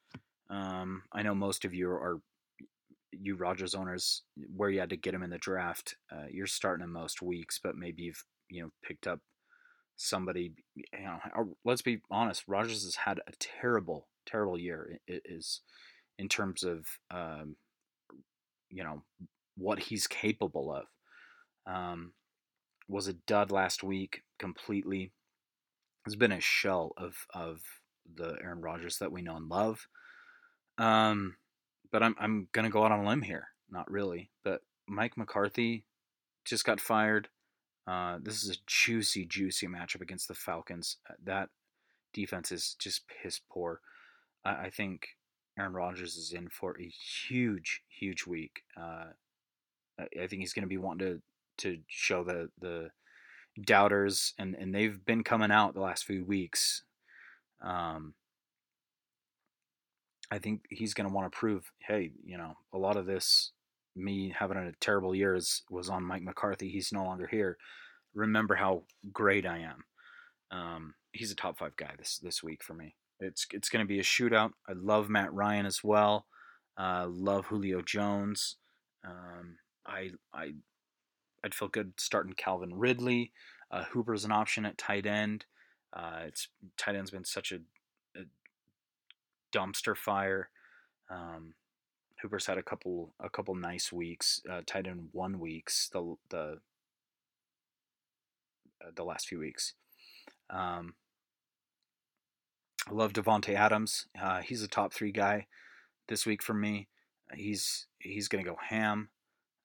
Um, 0.50 1.02
I 1.12 1.22
know 1.22 1.34
most 1.34 1.64
of 1.64 1.74
you 1.74 1.90
are 1.90 2.20
you 3.10 3.36
Rodgers 3.36 3.74
owners 3.74 4.22
where 4.54 4.70
you 4.70 4.80
had 4.80 4.90
to 4.90 4.96
get 4.96 5.14
him 5.14 5.22
in 5.22 5.30
the 5.30 5.38
draft. 5.38 5.96
Uh, 6.12 6.26
you're 6.30 6.46
starting 6.46 6.84
in 6.84 6.92
most 6.92 7.22
weeks, 7.22 7.58
but 7.62 7.76
maybe 7.76 8.02
you've 8.02 8.24
you 8.50 8.62
know 8.62 8.70
picked 8.82 9.06
up 9.06 9.20
somebody. 9.96 10.52
You 10.74 10.84
know, 11.00 11.18
let's 11.64 11.82
be 11.82 12.00
honest. 12.10 12.44
Rodgers 12.46 12.84
has 12.84 12.96
had 12.96 13.20
a 13.26 13.32
terrible, 13.38 14.08
terrible 14.28 14.58
year. 14.58 14.98
is 15.06 15.60
in 16.18 16.28
terms 16.28 16.64
of 16.64 16.86
um, 17.10 17.56
you 18.70 18.84
know 18.84 19.02
what 19.56 19.78
he's 19.78 20.06
capable 20.06 20.72
of. 20.72 20.84
Um, 21.72 22.12
was 22.88 23.08
a 23.08 23.12
dud 23.12 23.50
last 23.50 23.82
week 23.82 24.22
completely. 24.38 25.12
Has 26.04 26.16
been 26.16 26.32
a 26.32 26.40
shell 26.40 26.92
of 26.96 27.14
of 27.34 27.60
the 28.14 28.36
Aaron 28.42 28.60
Rodgers 28.60 28.98
that 28.98 29.12
we 29.12 29.22
know 29.22 29.36
and 29.36 29.48
love. 29.48 29.86
Um, 30.78 31.36
but 31.92 32.02
I'm 32.02 32.14
I'm 32.18 32.48
gonna 32.52 32.70
go 32.70 32.84
out 32.84 32.92
on 32.92 33.04
a 33.04 33.08
limb 33.08 33.22
here. 33.22 33.48
Not 33.70 33.90
really, 33.90 34.30
but 34.44 34.62
Mike 34.86 35.16
McCarthy 35.16 35.84
just 36.44 36.64
got 36.64 36.80
fired. 36.80 37.28
Uh, 37.86 38.18
this 38.22 38.42
is 38.42 38.50
a 38.50 38.60
juicy, 38.66 39.24
juicy 39.24 39.66
matchup 39.66 40.00
against 40.02 40.28
the 40.28 40.34
Falcons. 40.34 40.96
That 41.24 41.48
defense 42.12 42.52
is 42.52 42.76
just 42.78 43.02
piss 43.08 43.40
poor. 43.50 43.80
I, 44.48 44.64
I 44.66 44.70
think 44.70 45.08
Aaron 45.58 45.72
Rodgers 45.72 46.16
is 46.16 46.32
in 46.32 46.48
for 46.48 46.76
a 46.78 46.88
huge, 47.28 47.82
huge 47.88 48.26
week. 48.26 48.62
Uh, 48.76 49.06
I 50.00 50.26
think 50.26 50.40
he's 50.40 50.52
going 50.52 50.62
to 50.62 50.68
be 50.68 50.78
wanting 50.78 51.06
to 51.08 51.22
to 51.58 51.78
show 51.88 52.22
the 52.22 52.50
the 52.60 52.90
doubters, 53.60 54.34
and 54.38 54.54
and 54.54 54.74
they've 54.74 55.04
been 55.04 55.24
coming 55.24 55.50
out 55.50 55.74
the 55.74 55.80
last 55.80 56.04
few 56.04 56.24
weeks. 56.24 56.82
Um, 57.60 58.14
I 60.30 60.38
think 60.38 60.66
he's 60.70 60.94
going 60.94 61.08
to 61.08 61.14
want 61.14 61.30
to 61.32 61.36
prove, 61.36 61.72
hey, 61.80 62.12
you 62.22 62.36
know, 62.36 62.54
a 62.72 62.78
lot 62.78 62.96
of 62.96 63.06
this, 63.06 63.52
me 63.96 64.34
having 64.38 64.58
a 64.58 64.72
terrible 64.78 65.14
year 65.14 65.34
is, 65.34 65.62
was 65.70 65.88
on 65.88 66.04
Mike 66.04 66.22
McCarthy. 66.22 66.68
He's 66.68 66.92
no 66.92 67.02
longer 67.02 67.26
here. 67.26 67.56
Remember 68.14 68.54
how 68.54 68.82
great 69.12 69.46
I 69.46 69.60
am. 69.60 69.84
Um, 70.50 70.94
he's 71.12 71.32
a 71.32 71.34
top 71.34 71.58
five 71.58 71.76
guy 71.76 71.92
this 71.98 72.18
this 72.18 72.42
week 72.42 72.62
for 72.62 72.74
me. 72.74 72.94
It's 73.20 73.46
it's 73.52 73.68
going 73.68 73.84
to 73.84 73.88
be 73.88 73.98
a 73.98 74.04
shootout. 74.04 74.52
I 74.68 74.72
love 74.74 75.08
Matt 75.08 75.32
Ryan 75.32 75.66
as 75.66 75.82
well. 75.82 76.26
Uh, 76.78 77.06
love 77.08 77.46
Julio 77.46 77.82
Jones. 77.82 78.56
Um, 79.04 79.56
I 79.86 80.10
I 80.32 80.54
I'd 81.44 81.54
feel 81.54 81.68
good 81.68 81.94
starting 81.96 82.34
Calvin 82.34 82.74
Ridley. 82.74 83.32
Uh, 83.70 83.84
Hooper's 83.84 84.24
an 84.24 84.32
option 84.32 84.64
at 84.64 84.78
tight 84.78 85.06
end. 85.06 85.44
Uh, 85.92 86.22
it's 86.26 86.48
tight 86.76 86.96
end's 86.96 87.10
been 87.10 87.24
such 87.24 87.52
a, 87.52 87.60
a 88.16 88.24
dumpster 89.52 89.96
fire. 89.96 90.50
Um, 91.10 91.54
Hooper's 92.22 92.46
had 92.46 92.58
a 92.58 92.62
couple 92.62 93.14
a 93.20 93.30
couple 93.30 93.54
nice 93.54 93.92
weeks. 93.92 94.42
Uh, 94.50 94.62
tight 94.66 94.86
end 94.86 95.08
one 95.12 95.38
weeks 95.38 95.88
the 95.92 96.16
the 96.30 96.58
uh, 98.80 98.90
the 98.94 99.04
last 99.04 99.28
few 99.28 99.38
weeks. 99.38 99.74
Um, 100.50 100.94
I 102.88 102.94
love 102.94 103.12
Davante 103.12 103.54
Adams. 103.54 104.06
Uh, 104.20 104.40
he's 104.40 104.62
a 104.62 104.68
top 104.68 104.94
three 104.94 105.12
guy 105.12 105.46
this 106.08 106.24
week 106.24 106.42
for 106.42 106.54
me. 106.54 106.88
He's 107.34 107.86
he's 107.98 108.28
gonna 108.28 108.44
go 108.44 108.56
ham, 108.70 109.10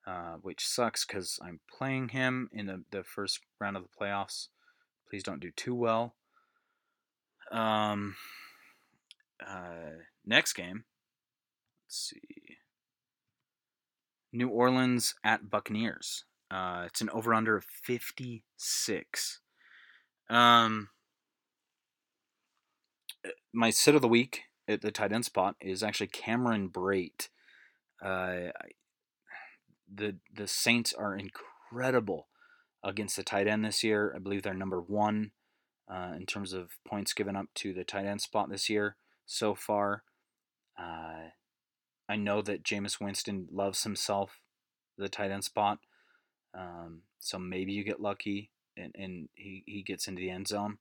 uh, 0.06 0.34
which 0.42 0.66
sucks 0.66 1.06
because 1.06 1.38
I'm 1.42 1.60
playing 1.70 2.10
him 2.10 2.50
in 2.52 2.66
the, 2.66 2.84
the 2.90 3.02
first 3.02 3.40
round 3.58 3.76
of 3.76 3.82
the 3.82 4.04
playoffs. 4.04 4.48
Please 5.08 5.22
don't 5.22 5.40
do 5.40 5.50
too 5.50 5.74
well. 5.74 6.14
Um, 7.50 8.16
uh, 9.46 10.02
next 10.26 10.52
game. 10.52 10.84
Let's 11.86 12.10
see. 12.10 12.56
New 14.32 14.48
Orleans 14.48 15.14
at 15.24 15.48
Buccaneers. 15.48 16.24
Uh, 16.50 16.82
it's 16.86 17.00
an 17.00 17.08
over 17.10 17.32
under 17.32 17.56
of 17.56 17.64
56. 17.64 19.40
Um, 20.28 20.88
my 23.54 23.70
sit 23.70 23.94
of 23.94 24.02
the 24.02 24.08
week 24.08 24.42
at 24.66 24.82
the 24.82 24.90
tight 24.90 25.12
end 25.12 25.24
spot 25.24 25.56
is 25.60 25.82
actually 25.82 26.08
Cameron 26.08 26.68
Brate. 26.68 27.28
Uh, 28.04 28.50
the 29.92 30.16
the 30.34 30.48
Saints 30.48 30.92
are 30.92 31.16
incredible 31.16 32.28
against 32.82 33.16
the 33.16 33.22
tight 33.22 33.46
end 33.46 33.64
this 33.64 33.82
year. 33.82 34.12
I 34.14 34.18
believe 34.18 34.42
they're 34.42 34.52
number 34.52 34.80
one 34.80 35.30
uh, 35.88 36.12
in 36.16 36.26
terms 36.26 36.52
of 36.52 36.72
points 36.86 37.14
given 37.14 37.36
up 37.36 37.46
to 37.56 37.72
the 37.72 37.84
tight 37.84 38.06
end 38.06 38.20
spot 38.20 38.50
this 38.50 38.68
year 38.68 38.96
so 39.24 39.54
far. 39.54 40.02
Uh, 40.78 41.30
I 42.08 42.16
know 42.16 42.42
that 42.42 42.64
Jameis 42.64 43.00
Winston 43.00 43.48
loves 43.50 43.84
himself 43.84 44.40
the 44.98 45.08
tight 45.08 45.30
end 45.30 45.44
spot, 45.44 45.78
um, 46.52 47.02
so 47.20 47.38
maybe 47.38 47.72
you 47.72 47.84
get 47.84 48.00
lucky 48.00 48.50
and, 48.76 48.92
and 48.96 49.28
he, 49.34 49.62
he 49.66 49.82
gets 49.82 50.08
into 50.08 50.20
the 50.20 50.30
end 50.30 50.48
zone 50.48 50.78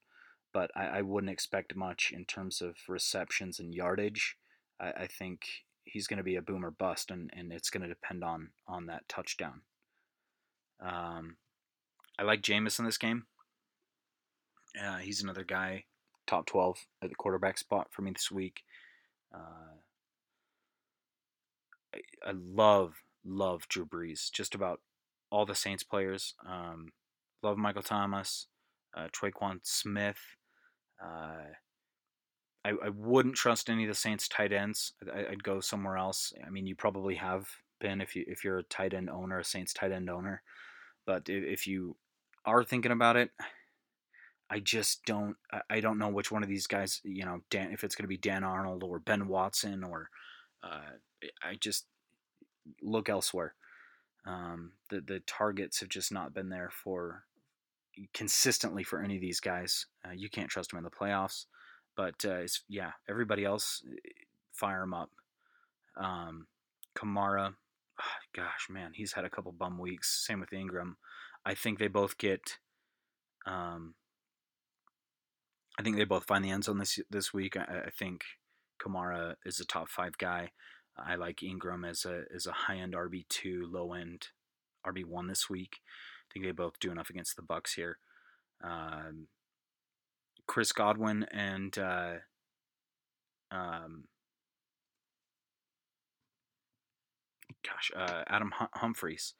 but 0.53 0.71
I, 0.75 0.85
I 0.85 1.01
wouldn't 1.01 1.31
expect 1.31 1.75
much 1.75 2.11
in 2.15 2.25
terms 2.25 2.61
of 2.61 2.75
receptions 2.87 3.59
and 3.59 3.73
yardage. 3.73 4.37
I, 4.79 4.91
I 4.91 5.07
think 5.07 5.41
he's 5.83 6.07
going 6.07 6.17
to 6.17 6.23
be 6.23 6.35
a 6.35 6.41
boomer 6.41 6.71
bust, 6.71 7.11
and, 7.11 7.29
and 7.33 7.51
it's 7.51 7.69
going 7.69 7.83
to 7.83 7.89
depend 7.89 8.23
on 8.23 8.49
on 8.67 8.85
that 8.85 9.07
touchdown. 9.09 9.61
Um, 10.79 11.37
I 12.17 12.23
like 12.23 12.41
Jameis 12.41 12.79
in 12.79 12.85
this 12.85 12.97
game. 12.97 13.25
Uh, 14.81 14.97
he's 14.97 15.21
another 15.21 15.43
guy, 15.43 15.85
top 16.27 16.45
12 16.45 16.85
at 17.01 17.09
the 17.09 17.15
quarterback 17.15 17.57
spot 17.57 17.87
for 17.91 18.01
me 18.01 18.11
this 18.11 18.31
week. 18.31 18.63
Uh, 19.33 19.77
I, 21.95 21.99
I, 22.27 22.33
love, 22.33 23.03
love 23.25 23.67
Drew 23.67 23.85
Brees. 23.85 24.31
Just 24.31 24.55
about 24.55 24.81
all 25.29 25.45
the 25.45 25.55
Saints 25.55 25.83
players. 25.83 26.33
Um, 26.47 26.91
love 27.41 27.57
Michael 27.57 27.83
Thomas, 27.83 28.47
uh, 28.95 29.07
Smith, 29.63 30.19
uh, 31.03 31.53
I, 32.65 32.69
I 32.69 32.89
wouldn't 32.89 33.35
trust 33.35 33.69
any 33.69 33.83
of 33.83 33.89
the 33.89 33.95
Saints 33.95 34.27
tight 34.27 34.53
ends. 34.53 34.93
I, 35.13 35.29
would 35.29 35.43
go 35.43 35.59
somewhere 35.59 35.97
else. 35.97 36.33
I 36.45 36.49
mean, 36.49 36.65
you 36.65 36.75
probably 36.75 37.15
have 37.15 37.47
been 37.79 37.99
if 38.01 38.15
you 38.15 38.23
if 38.27 38.43
you're 38.43 38.59
a 38.59 38.63
tight 38.63 38.93
end 38.93 39.09
owner, 39.09 39.39
a 39.39 39.43
Saints 39.43 39.73
tight 39.73 39.91
end 39.91 40.09
owner. 40.09 40.41
But 41.05 41.23
if 41.27 41.67
you 41.67 41.97
are 42.45 42.63
thinking 42.63 42.91
about 42.91 43.17
it, 43.17 43.31
I 44.49 44.59
just 44.59 45.05
don't. 45.05 45.35
I 45.69 45.81
don't 45.81 45.97
know 45.97 46.09
which 46.09 46.31
one 46.31 46.43
of 46.43 46.49
these 46.49 46.67
guys. 46.67 47.01
You 47.03 47.25
know, 47.25 47.41
Dan, 47.49 47.71
if 47.73 47.83
it's 47.83 47.95
going 47.95 48.05
to 48.05 48.09
be 48.09 48.17
Dan 48.17 48.43
Arnold 48.43 48.83
or 48.83 48.99
Ben 48.99 49.27
Watson 49.27 49.83
or, 49.83 50.09
uh, 50.63 50.91
I 51.43 51.55
just 51.59 51.85
look 52.81 53.09
elsewhere. 53.09 53.55
Um, 54.25 54.73
the 54.89 55.01
the 55.01 55.19
targets 55.21 55.81
have 55.81 55.89
just 55.89 56.11
not 56.11 56.33
been 56.33 56.49
there 56.49 56.69
for 56.71 57.25
consistently 58.13 58.84
for 58.84 59.01
any 59.01 59.15
of 59.15 59.21
these 59.21 59.39
guys. 59.39 59.86
Uh, 60.06 60.12
you 60.15 60.29
can't 60.29 60.49
trust 60.49 60.71
them 60.71 60.77
in 60.77 60.84
the 60.84 60.89
playoffs. 60.89 61.45
But 61.95 62.25
uh, 62.25 62.41
yeah, 62.67 62.91
everybody 63.10 63.45
else, 63.45 63.84
eh, 63.88 64.10
fire 64.51 64.82
them 64.82 64.93
up. 64.93 65.12
Um, 65.95 66.47
Kamara, 66.95 67.53
oh, 68.01 68.03
gosh, 68.36 68.67
man, 68.69 68.91
he's 68.93 69.13
had 69.13 69.25
a 69.25 69.29
couple 69.29 69.51
bum 69.51 69.77
weeks. 69.77 70.25
Same 70.25 70.39
with 70.39 70.53
Ingram. 70.53 70.97
I 71.45 71.53
think 71.53 71.79
they 71.79 71.88
both 71.88 72.17
get. 72.17 72.58
Um, 73.45 73.95
I 75.77 75.84
think 75.84 75.97
they 75.97 76.03
both 76.03 76.25
find 76.25 76.43
the 76.43 76.51
end 76.51 76.63
zone 76.63 76.77
this 76.79 76.99
this 77.10 77.34
week. 77.34 77.58
I, 77.58 77.84
I 77.88 77.89
think 77.89 78.23
Kamara 78.82 79.36
is 79.45 79.60
a 79.60 79.65
top 79.65 79.89
five 79.89 80.17
guy. 80.17 80.51
I 80.97 81.15
like 81.15 81.43
Ingram 81.43 81.84
as 81.84 82.06
a 82.06 82.23
as 82.34 82.47
a 82.47 82.51
high 82.51 82.77
end 82.77 82.93
RB 82.93 83.27
two, 83.27 83.67
low 83.71 83.93
end 83.93 84.27
RB 84.86 85.06
one 85.06 85.27
this 85.27 85.49
week 85.49 85.77
think 86.33 86.45
they 86.45 86.51
both 86.51 86.79
do 86.79 86.91
enough 86.91 87.09
against 87.09 87.35
the 87.35 87.41
Bucks 87.41 87.73
here. 87.73 87.97
Um, 88.63 89.27
Chris 90.47 90.71
Godwin 90.71 91.25
and 91.31 91.77
uh, 91.77 92.13
um, 93.51 94.05
gosh, 97.65 97.91
uh, 97.95 98.23
Adam 98.27 98.51
hum- 98.51 98.69
Humphries 98.73 99.33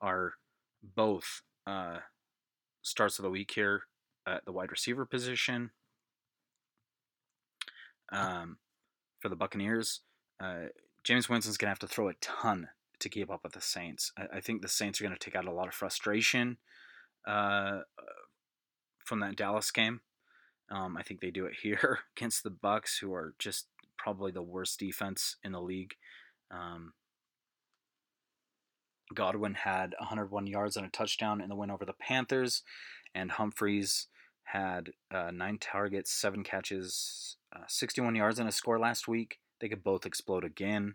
are 0.00 0.34
both 0.82 1.42
uh, 1.66 1.98
starts 2.82 3.18
of 3.18 3.22
the 3.22 3.30
week 3.30 3.52
here 3.54 3.82
at 4.26 4.44
the 4.44 4.52
wide 4.52 4.70
receiver 4.70 5.06
position. 5.06 5.70
Um, 8.12 8.58
for 9.20 9.28
the 9.28 9.36
Buccaneers, 9.36 10.00
uh, 10.42 10.66
Jameis 11.04 11.28
Winston's 11.28 11.56
gonna 11.56 11.70
have 11.70 11.78
to 11.78 11.86
throw 11.86 12.08
a 12.08 12.14
ton 12.20 12.68
to 13.02 13.08
keep 13.08 13.30
up 13.30 13.40
with 13.42 13.52
the 13.52 13.60
Saints. 13.60 14.12
I, 14.16 14.38
I 14.38 14.40
think 14.40 14.62
the 14.62 14.68
Saints 14.68 15.00
are 15.00 15.04
going 15.04 15.16
to 15.16 15.24
take 15.24 15.36
out 15.36 15.46
a 15.46 15.52
lot 15.52 15.68
of 15.68 15.74
frustration 15.74 16.58
uh, 17.26 17.80
from 19.04 19.20
that 19.20 19.36
Dallas 19.36 19.70
game. 19.70 20.00
Um, 20.70 20.96
I 20.96 21.02
think 21.02 21.20
they 21.20 21.30
do 21.30 21.46
it 21.46 21.56
here 21.62 22.00
against 22.16 22.42
the 22.42 22.50
Bucks, 22.50 22.98
who 22.98 23.12
are 23.12 23.34
just 23.38 23.66
probably 23.98 24.32
the 24.32 24.42
worst 24.42 24.78
defense 24.78 25.36
in 25.44 25.52
the 25.52 25.60
league. 25.60 25.94
Um, 26.50 26.94
Godwin 29.14 29.54
had 29.54 29.94
101 29.98 30.46
yards 30.46 30.76
and 30.76 30.86
a 30.86 30.90
touchdown 30.90 31.40
in 31.40 31.48
the 31.48 31.56
win 31.56 31.70
over 31.70 31.84
the 31.84 31.92
Panthers, 31.92 32.62
and 33.14 33.32
Humphries 33.32 34.08
had 34.44 34.90
uh, 35.10 35.30
nine 35.30 35.58
targets, 35.58 36.10
seven 36.10 36.42
catches, 36.42 37.36
uh, 37.54 37.64
61 37.68 38.14
yards, 38.14 38.38
and 38.38 38.48
a 38.48 38.52
score 38.52 38.78
last 38.78 39.06
week. 39.06 39.38
They 39.60 39.68
could 39.68 39.84
both 39.84 40.06
explode 40.06 40.44
again. 40.44 40.94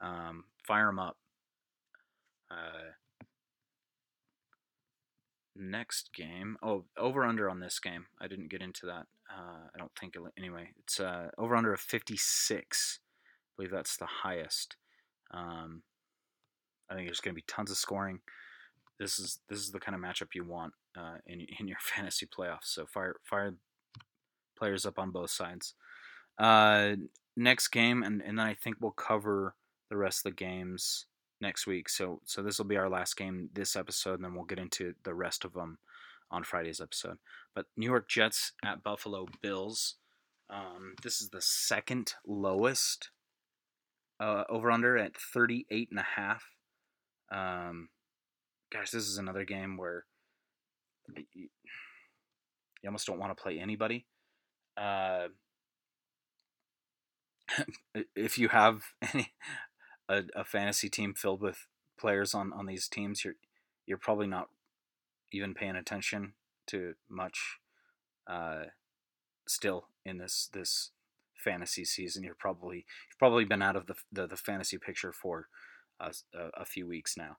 Um, 0.00 0.44
fire 0.66 0.86
them 0.86 0.98
up. 0.98 1.16
Uh, 2.50 2.92
next 5.58 6.10
game. 6.14 6.56
Oh, 6.62 6.84
over 6.96 7.24
under 7.24 7.50
on 7.50 7.60
this 7.60 7.78
game. 7.78 8.06
I 8.20 8.28
didn't 8.28 8.50
get 8.50 8.62
into 8.62 8.86
that. 8.86 9.06
Uh, 9.30 9.66
I 9.74 9.78
don't 9.78 9.92
think 9.98 10.14
anyway. 10.38 10.70
It's 10.78 11.00
uh, 11.00 11.30
over 11.36 11.56
under 11.56 11.72
of 11.72 11.80
56. 11.80 13.00
I 13.00 13.50
believe 13.56 13.72
that's 13.72 13.96
the 13.96 14.06
highest. 14.06 14.76
Um, 15.32 15.82
I 16.90 16.94
think 16.94 17.06
there's 17.06 17.20
going 17.20 17.34
to 17.34 17.40
be 17.40 17.44
tons 17.46 17.70
of 17.70 17.76
scoring. 17.76 18.20
This 18.98 19.18
is 19.18 19.38
this 19.48 19.60
is 19.60 19.70
the 19.70 19.78
kind 19.78 19.94
of 19.94 20.00
matchup 20.00 20.34
you 20.34 20.44
want 20.44 20.72
uh, 20.96 21.16
in 21.26 21.46
in 21.58 21.68
your 21.68 21.78
fantasy 21.80 22.26
playoffs. 22.26 22.64
So 22.64 22.86
fire 22.86 23.16
fire 23.22 23.54
players 24.56 24.86
up 24.86 24.98
on 24.98 25.10
both 25.10 25.30
sides. 25.30 25.74
Uh, 26.38 26.94
next 27.36 27.68
game, 27.68 28.02
and 28.02 28.22
and 28.22 28.38
then 28.38 28.46
I 28.46 28.54
think 28.54 28.76
we'll 28.80 28.92
cover 28.92 29.54
the 29.90 29.96
rest 29.96 30.20
of 30.20 30.32
the 30.32 30.36
games 30.36 31.06
next 31.40 31.66
week. 31.66 31.88
So 31.88 32.20
so 32.24 32.42
this 32.42 32.58
will 32.58 32.66
be 32.66 32.76
our 32.76 32.88
last 32.88 33.16
game 33.16 33.50
this 33.52 33.76
episode, 33.76 34.14
and 34.14 34.24
then 34.24 34.34
we'll 34.34 34.44
get 34.44 34.58
into 34.58 34.94
the 35.04 35.14
rest 35.14 35.44
of 35.44 35.54
them 35.54 35.78
on 36.30 36.44
Friday's 36.44 36.80
episode. 36.80 37.18
But 37.54 37.66
New 37.76 37.86
York 37.86 38.08
Jets 38.08 38.52
at 38.64 38.82
Buffalo 38.82 39.26
Bills. 39.42 39.96
Um, 40.50 40.94
this 41.02 41.20
is 41.20 41.28
the 41.28 41.42
second 41.42 42.14
lowest 42.26 43.10
uh, 44.20 44.44
over 44.48 44.70
under 44.70 44.96
at 44.96 45.16
38 45.16 45.88
and 45.90 46.00
a 46.00 46.06
half. 46.16 46.44
Um, 47.30 47.90
gosh, 48.72 48.90
this 48.90 49.06
is 49.06 49.18
another 49.18 49.44
game 49.44 49.76
where 49.76 50.04
you, 51.14 51.48
you 52.82 52.86
almost 52.86 53.06
don't 53.06 53.18
want 53.18 53.36
to 53.36 53.42
play 53.42 53.58
anybody. 53.58 54.06
Uh, 54.76 55.28
if 58.16 58.38
you 58.38 58.48
have 58.48 58.82
any, 59.14 59.32
a, 60.08 60.24
a 60.34 60.44
fantasy 60.44 60.88
team 60.88 61.14
filled 61.14 61.40
with 61.40 61.66
players 61.98 62.34
on, 62.34 62.52
on 62.52 62.66
these 62.66 62.88
teams, 62.88 63.24
you're 63.24 63.36
you're 63.86 63.98
probably 63.98 64.26
not 64.26 64.48
even 65.32 65.54
paying 65.54 65.76
attention 65.76 66.34
to 66.66 66.94
much. 67.08 67.58
Uh, 68.26 68.64
still 69.46 69.88
in 70.04 70.18
this 70.18 70.48
this 70.52 70.90
fantasy 71.36 71.84
season. 71.84 72.22
You're 72.22 72.34
probably 72.34 72.78
you've 73.08 73.18
probably 73.18 73.44
been 73.44 73.62
out 73.62 73.76
of 73.76 73.86
the 73.86 73.94
the, 74.12 74.26
the 74.26 74.36
fantasy 74.36 74.78
picture 74.78 75.12
for 75.12 75.48
a, 76.00 76.12
a, 76.34 76.62
a 76.62 76.64
few 76.64 76.86
weeks 76.86 77.16
now. 77.16 77.38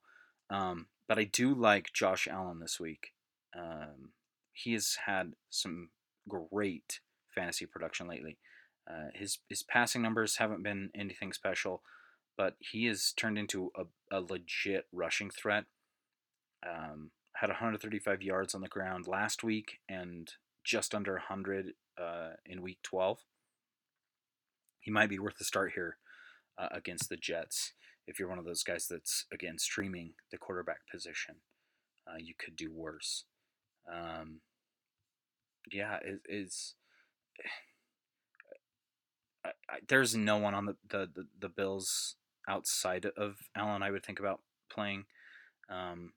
Um, 0.50 0.88
but 1.08 1.20
I 1.20 1.26
do 1.26 1.54
like 1.54 1.94
Josh 1.94 2.28
Allen 2.28 2.60
this 2.60 2.80
week. 2.80 3.14
Um, 3.58 4.12
he 4.52 4.74
has 4.74 4.98
had 5.06 5.34
some 5.50 5.90
great 6.28 7.00
fantasy 7.34 7.66
production 7.66 8.08
lately. 8.08 8.38
Uh, 8.90 9.10
his 9.14 9.40
his 9.48 9.64
passing 9.64 10.02
numbers 10.02 10.38
haven't 10.38 10.64
been 10.64 10.90
anything 10.96 11.34
special, 11.34 11.84
but 12.40 12.56
he 12.60 12.86
has 12.86 13.12
turned 13.18 13.38
into 13.38 13.70
a, 13.76 13.84
a 14.18 14.22
legit 14.22 14.86
rushing 14.94 15.30
threat. 15.30 15.66
Um, 16.66 17.12
had 17.36 17.50
135 17.50 18.22
yards 18.22 18.56
on 18.56 18.62
the 18.62 18.70
ground 18.70 19.08
last 19.08 19.44
week 19.44 19.80
and 19.90 20.32
just 20.64 20.96
under 20.96 21.16
100 21.16 21.74
uh, 22.02 22.30
in 22.46 22.62
week 22.62 22.78
12. 22.84 23.20
He 24.80 24.90
might 24.90 25.10
be 25.10 25.20
worth 25.20 25.34
a 25.42 25.44
start 25.44 25.74
here 25.76 25.98
uh, 26.58 26.70
against 26.72 27.10
the 27.10 27.18
Jets. 27.18 27.74
If 28.08 28.20
you're 28.20 28.30
one 28.30 28.40
of 28.40 28.46
those 28.46 28.64
guys 28.64 28.88
that's, 28.90 29.26
again, 29.34 29.58
streaming 29.58 30.14
the 30.32 30.38
quarterback 30.38 30.88
position, 30.90 31.36
uh, 32.08 32.20
you 32.20 32.36
could 32.40 32.56
do 32.56 32.72
worse. 32.74 33.26
Um, 33.94 34.40
yeah, 35.70 35.98
it, 36.06 36.22
it's. 36.24 36.76
I, 39.46 39.50
I, 39.70 39.78
there's 39.88 40.16
no 40.16 40.38
one 40.38 40.54
on 40.54 40.66
the, 40.66 40.76
the, 40.90 41.10
the, 41.14 41.28
the, 41.40 41.48
Bills 41.48 42.18
outside 42.50 43.06
of 43.18 43.36
Allen 43.56 43.84
I 43.84 43.92
would 43.92 44.06
think 44.06 44.20
about 44.20 44.42
playing. 44.72 45.06
Um, 45.70 46.14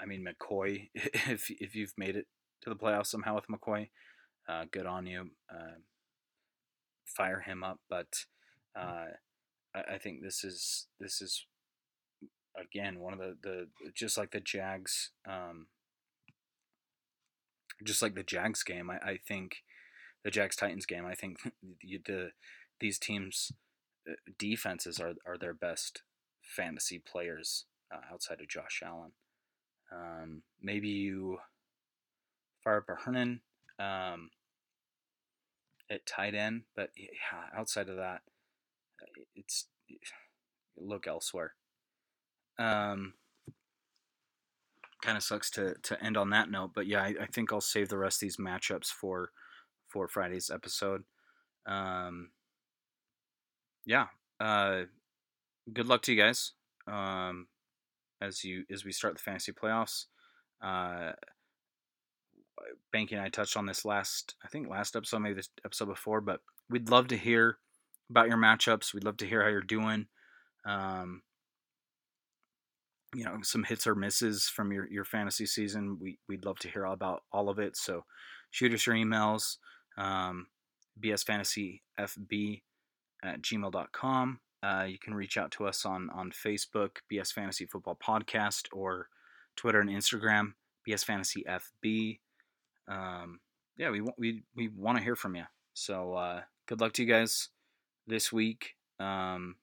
I 0.00 0.06
mean 0.06 0.24
McCoy, 0.24 0.88
if 0.94 1.50
if 1.50 1.74
you've 1.74 1.94
made 1.96 2.16
it 2.16 2.26
to 2.62 2.70
the 2.70 2.76
playoffs 2.76 3.08
somehow 3.08 3.34
with 3.34 3.48
McCoy, 3.48 3.88
uh, 4.48 4.64
good 4.70 4.86
on 4.86 5.06
you. 5.06 5.30
Uh, 5.50 5.78
fire 7.04 7.40
him 7.40 7.62
up, 7.62 7.80
but 7.88 8.26
uh, 8.78 9.06
I, 9.74 9.94
I, 9.94 9.98
think 9.98 10.22
this 10.22 10.44
is 10.44 10.88
this 11.00 11.22
is 11.22 11.46
again 12.60 13.00
one 13.00 13.12
of 13.12 13.18
the 13.18 13.36
the 13.42 13.68
just 13.94 14.18
like 14.18 14.32
the 14.32 14.40
Jags, 14.40 15.10
um, 15.28 15.68
just 17.84 18.02
like 18.02 18.14
the 18.14 18.22
Jags 18.22 18.62
game. 18.62 18.90
I, 18.90 18.96
I 18.96 19.18
think 19.26 19.58
the 20.24 20.30
Jags 20.30 20.56
Titans 20.56 20.86
game. 20.86 21.06
I 21.06 21.14
think 21.14 21.38
the, 21.62 22.00
the 22.04 22.30
these 22.80 22.98
teams 22.98 23.52
defenses 24.38 25.00
are 25.00 25.14
are 25.26 25.38
their 25.38 25.54
best 25.54 26.02
fantasy 26.42 26.98
players 26.98 27.64
uh, 27.92 28.12
outside 28.12 28.40
of 28.40 28.48
Josh 28.48 28.82
Allen. 28.84 29.12
Um, 29.92 30.42
maybe 30.60 30.88
you 30.88 31.38
fire 32.62 32.78
up 32.78 32.98
Hernan 33.04 33.40
um, 33.78 34.30
at 35.90 36.06
tight 36.06 36.34
end, 36.34 36.62
but 36.74 36.90
yeah, 36.96 37.58
outside 37.58 37.88
of 37.88 37.96
that, 37.96 38.22
it's 39.34 39.66
look 40.76 41.06
elsewhere. 41.06 41.54
Um, 42.58 43.14
kind 45.02 45.16
of 45.16 45.22
sucks 45.22 45.50
to 45.52 45.74
to 45.82 46.02
end 46.02 46.16
on 46.16 46.30
that 46.30 46.50
note, 46.50 46.72
but 46.74 46.86
yeah, 46.86 47.02
I, 47.02 47.14
I, 47.20 47.26
think 47.26 47.52
I'll 47.52 47.60
save 47.60 47.90
the 47.90 47.98
rest 47.98 48.16
of 48.16 48.26
these 48.26 48.38
matchups 48.38 48.86
for 48.86 49.30
for 49.86 50.08
Friday's 50.08 50.50
episode. 50.50 51.04
Um, 51.66 52.30
yeah, 53.86 54.06
uh, 54.40 54.82
good 55.72 55.86
luck 55.86 56.02
to 56.02 56.12
you 56.12 56.20
guys. 56.20 56.52
Um, 56.86 57.46
as 58.20 58.44
you 58.44 58.64
as 58.70 58.84
we 58.84 58.92
start 58.92 59.14
the 59.14 59.20
fantasy 59.20 59.52
playoffs. 59.52 60.06
Uh, 60.62 61.12
Banky 62.94 63.12
and 63.12 63.20
I 63.20 63.28
touched 63.28 63.56
on 63.56 63.66
this 63.66 63.84
last, 63.84 64.34
I 64.44 64.48
think 64.48 64.68
last 64.68 64.96
episode, 64.96 65.20
maybe 65.20 65.34
this 65.34 65.50
episode 65.64 65.86
before, 65.86 66.20
but 66.20 66.40
we'd 66.70 66.88
love 66.88 67.08
to 67.08 67.16
hear 67.16 67.58
about 68.10 68.28
your 68.28 68.38
matchups. 68.38 68.94
We'd 68.94 69.04
love 69.04 69.18
to 69.18 69.26
hear 69.26 69.42
how 69.42 69.48
you're 69.48 69.60
doing. 69.60 70.06
Um, 70.64 71.22
you 73.14 73.24
know, 73.24 73.38
some 73.42 73.64
hits 73.64 73.86
or 73.86 73.94
misses 73.94 74.48
from 74.48 74.72
your, 74.72 74.88
your 74.90 75.04
fantasy 75.04 75.46
season. 75.46 75.98
We, 76.00 76.18
we'd 76.28 76.44
love 76.44 76.58
to 76.60 76.68
hear 76.68 76.86
all 76.86 76.94
about 76.94 77.22
all 77.32 77.48
of 77.48 77.58
it. 77.58 77.76
So 77.76 78.04
shoot 78.50 78.72
us 78.72 78.86
your 78.86 78.96
emails, 78.96 79.56
um, 79.96 80.46
bsfantasyfb 81.00 82.62
at 83.22 83.42
gmail.com. 83.42 84.40
Uh, 84.62 84.84
you 84.88 84.98
can 84.98 85.14
reach 85.14 85.36
out 85.36 85.50
to 85.52 85.66
us 85.66 85.84
on 85.84 86.10
on 86.10 86.30
Facebook, 86.30 86.96
BS 87.12 87.32
Fantasy 87.32 87.66
Football 87.66 87.98
Podcast, 88.02 88.66
or 88.72 89.08
Twitter 89.56 89.80
and 89.80 89.90
Instagram, 89.90 90.54
BS 90.88 91.04
Fantasy 91.04 91.44
FB. 91.48 92.18
Um, 92.88 93.40
yeah, 93.76 93.90
we 93.90 94.02
we 94.18 94.42
we 94.54 94.68
want 94.68 94.98
to 94.98 95.04
hear 95.04 95.16
from 95.16 95.36
you. 95.36 95.44
So 95.74 96.14
uh, 96.14 96.42
good 96.66 96.80
luck 96.80 96.94
to 96.94 97.02
you 97.02 97.08
guys 97.08 97.50
this 98.06 98.32
week. 98.32 98.74
Um, 98.98 99.56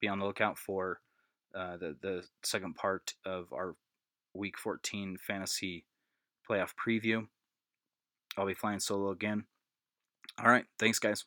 be 0.00 0.08
on 0.08 0.18
the 0.18 0.26
lookout 0.26 0.58
for 0.58 1.00
uh, 1.54 1.76
the 1.76 1.96
the 2.00 2.24
second 2.42 2.74
part 2.74 3.14
of 3.24 3.52
our 3.52 3.76
Week 4.34 4.58
14 4.58 5.16
fantasy 5.16 5.84
playoff 6.48 6.70
preview. 6.74 7.28
I'll 8.36 8.46
be 8.46 8.54
flying 8.54 8.80
solo 8.80 9.10
again. 9.10 9.44
All 10.38 10.50
right, 10.50 10.64
thanks, 10.78 10.98
guys. 10.98 11.24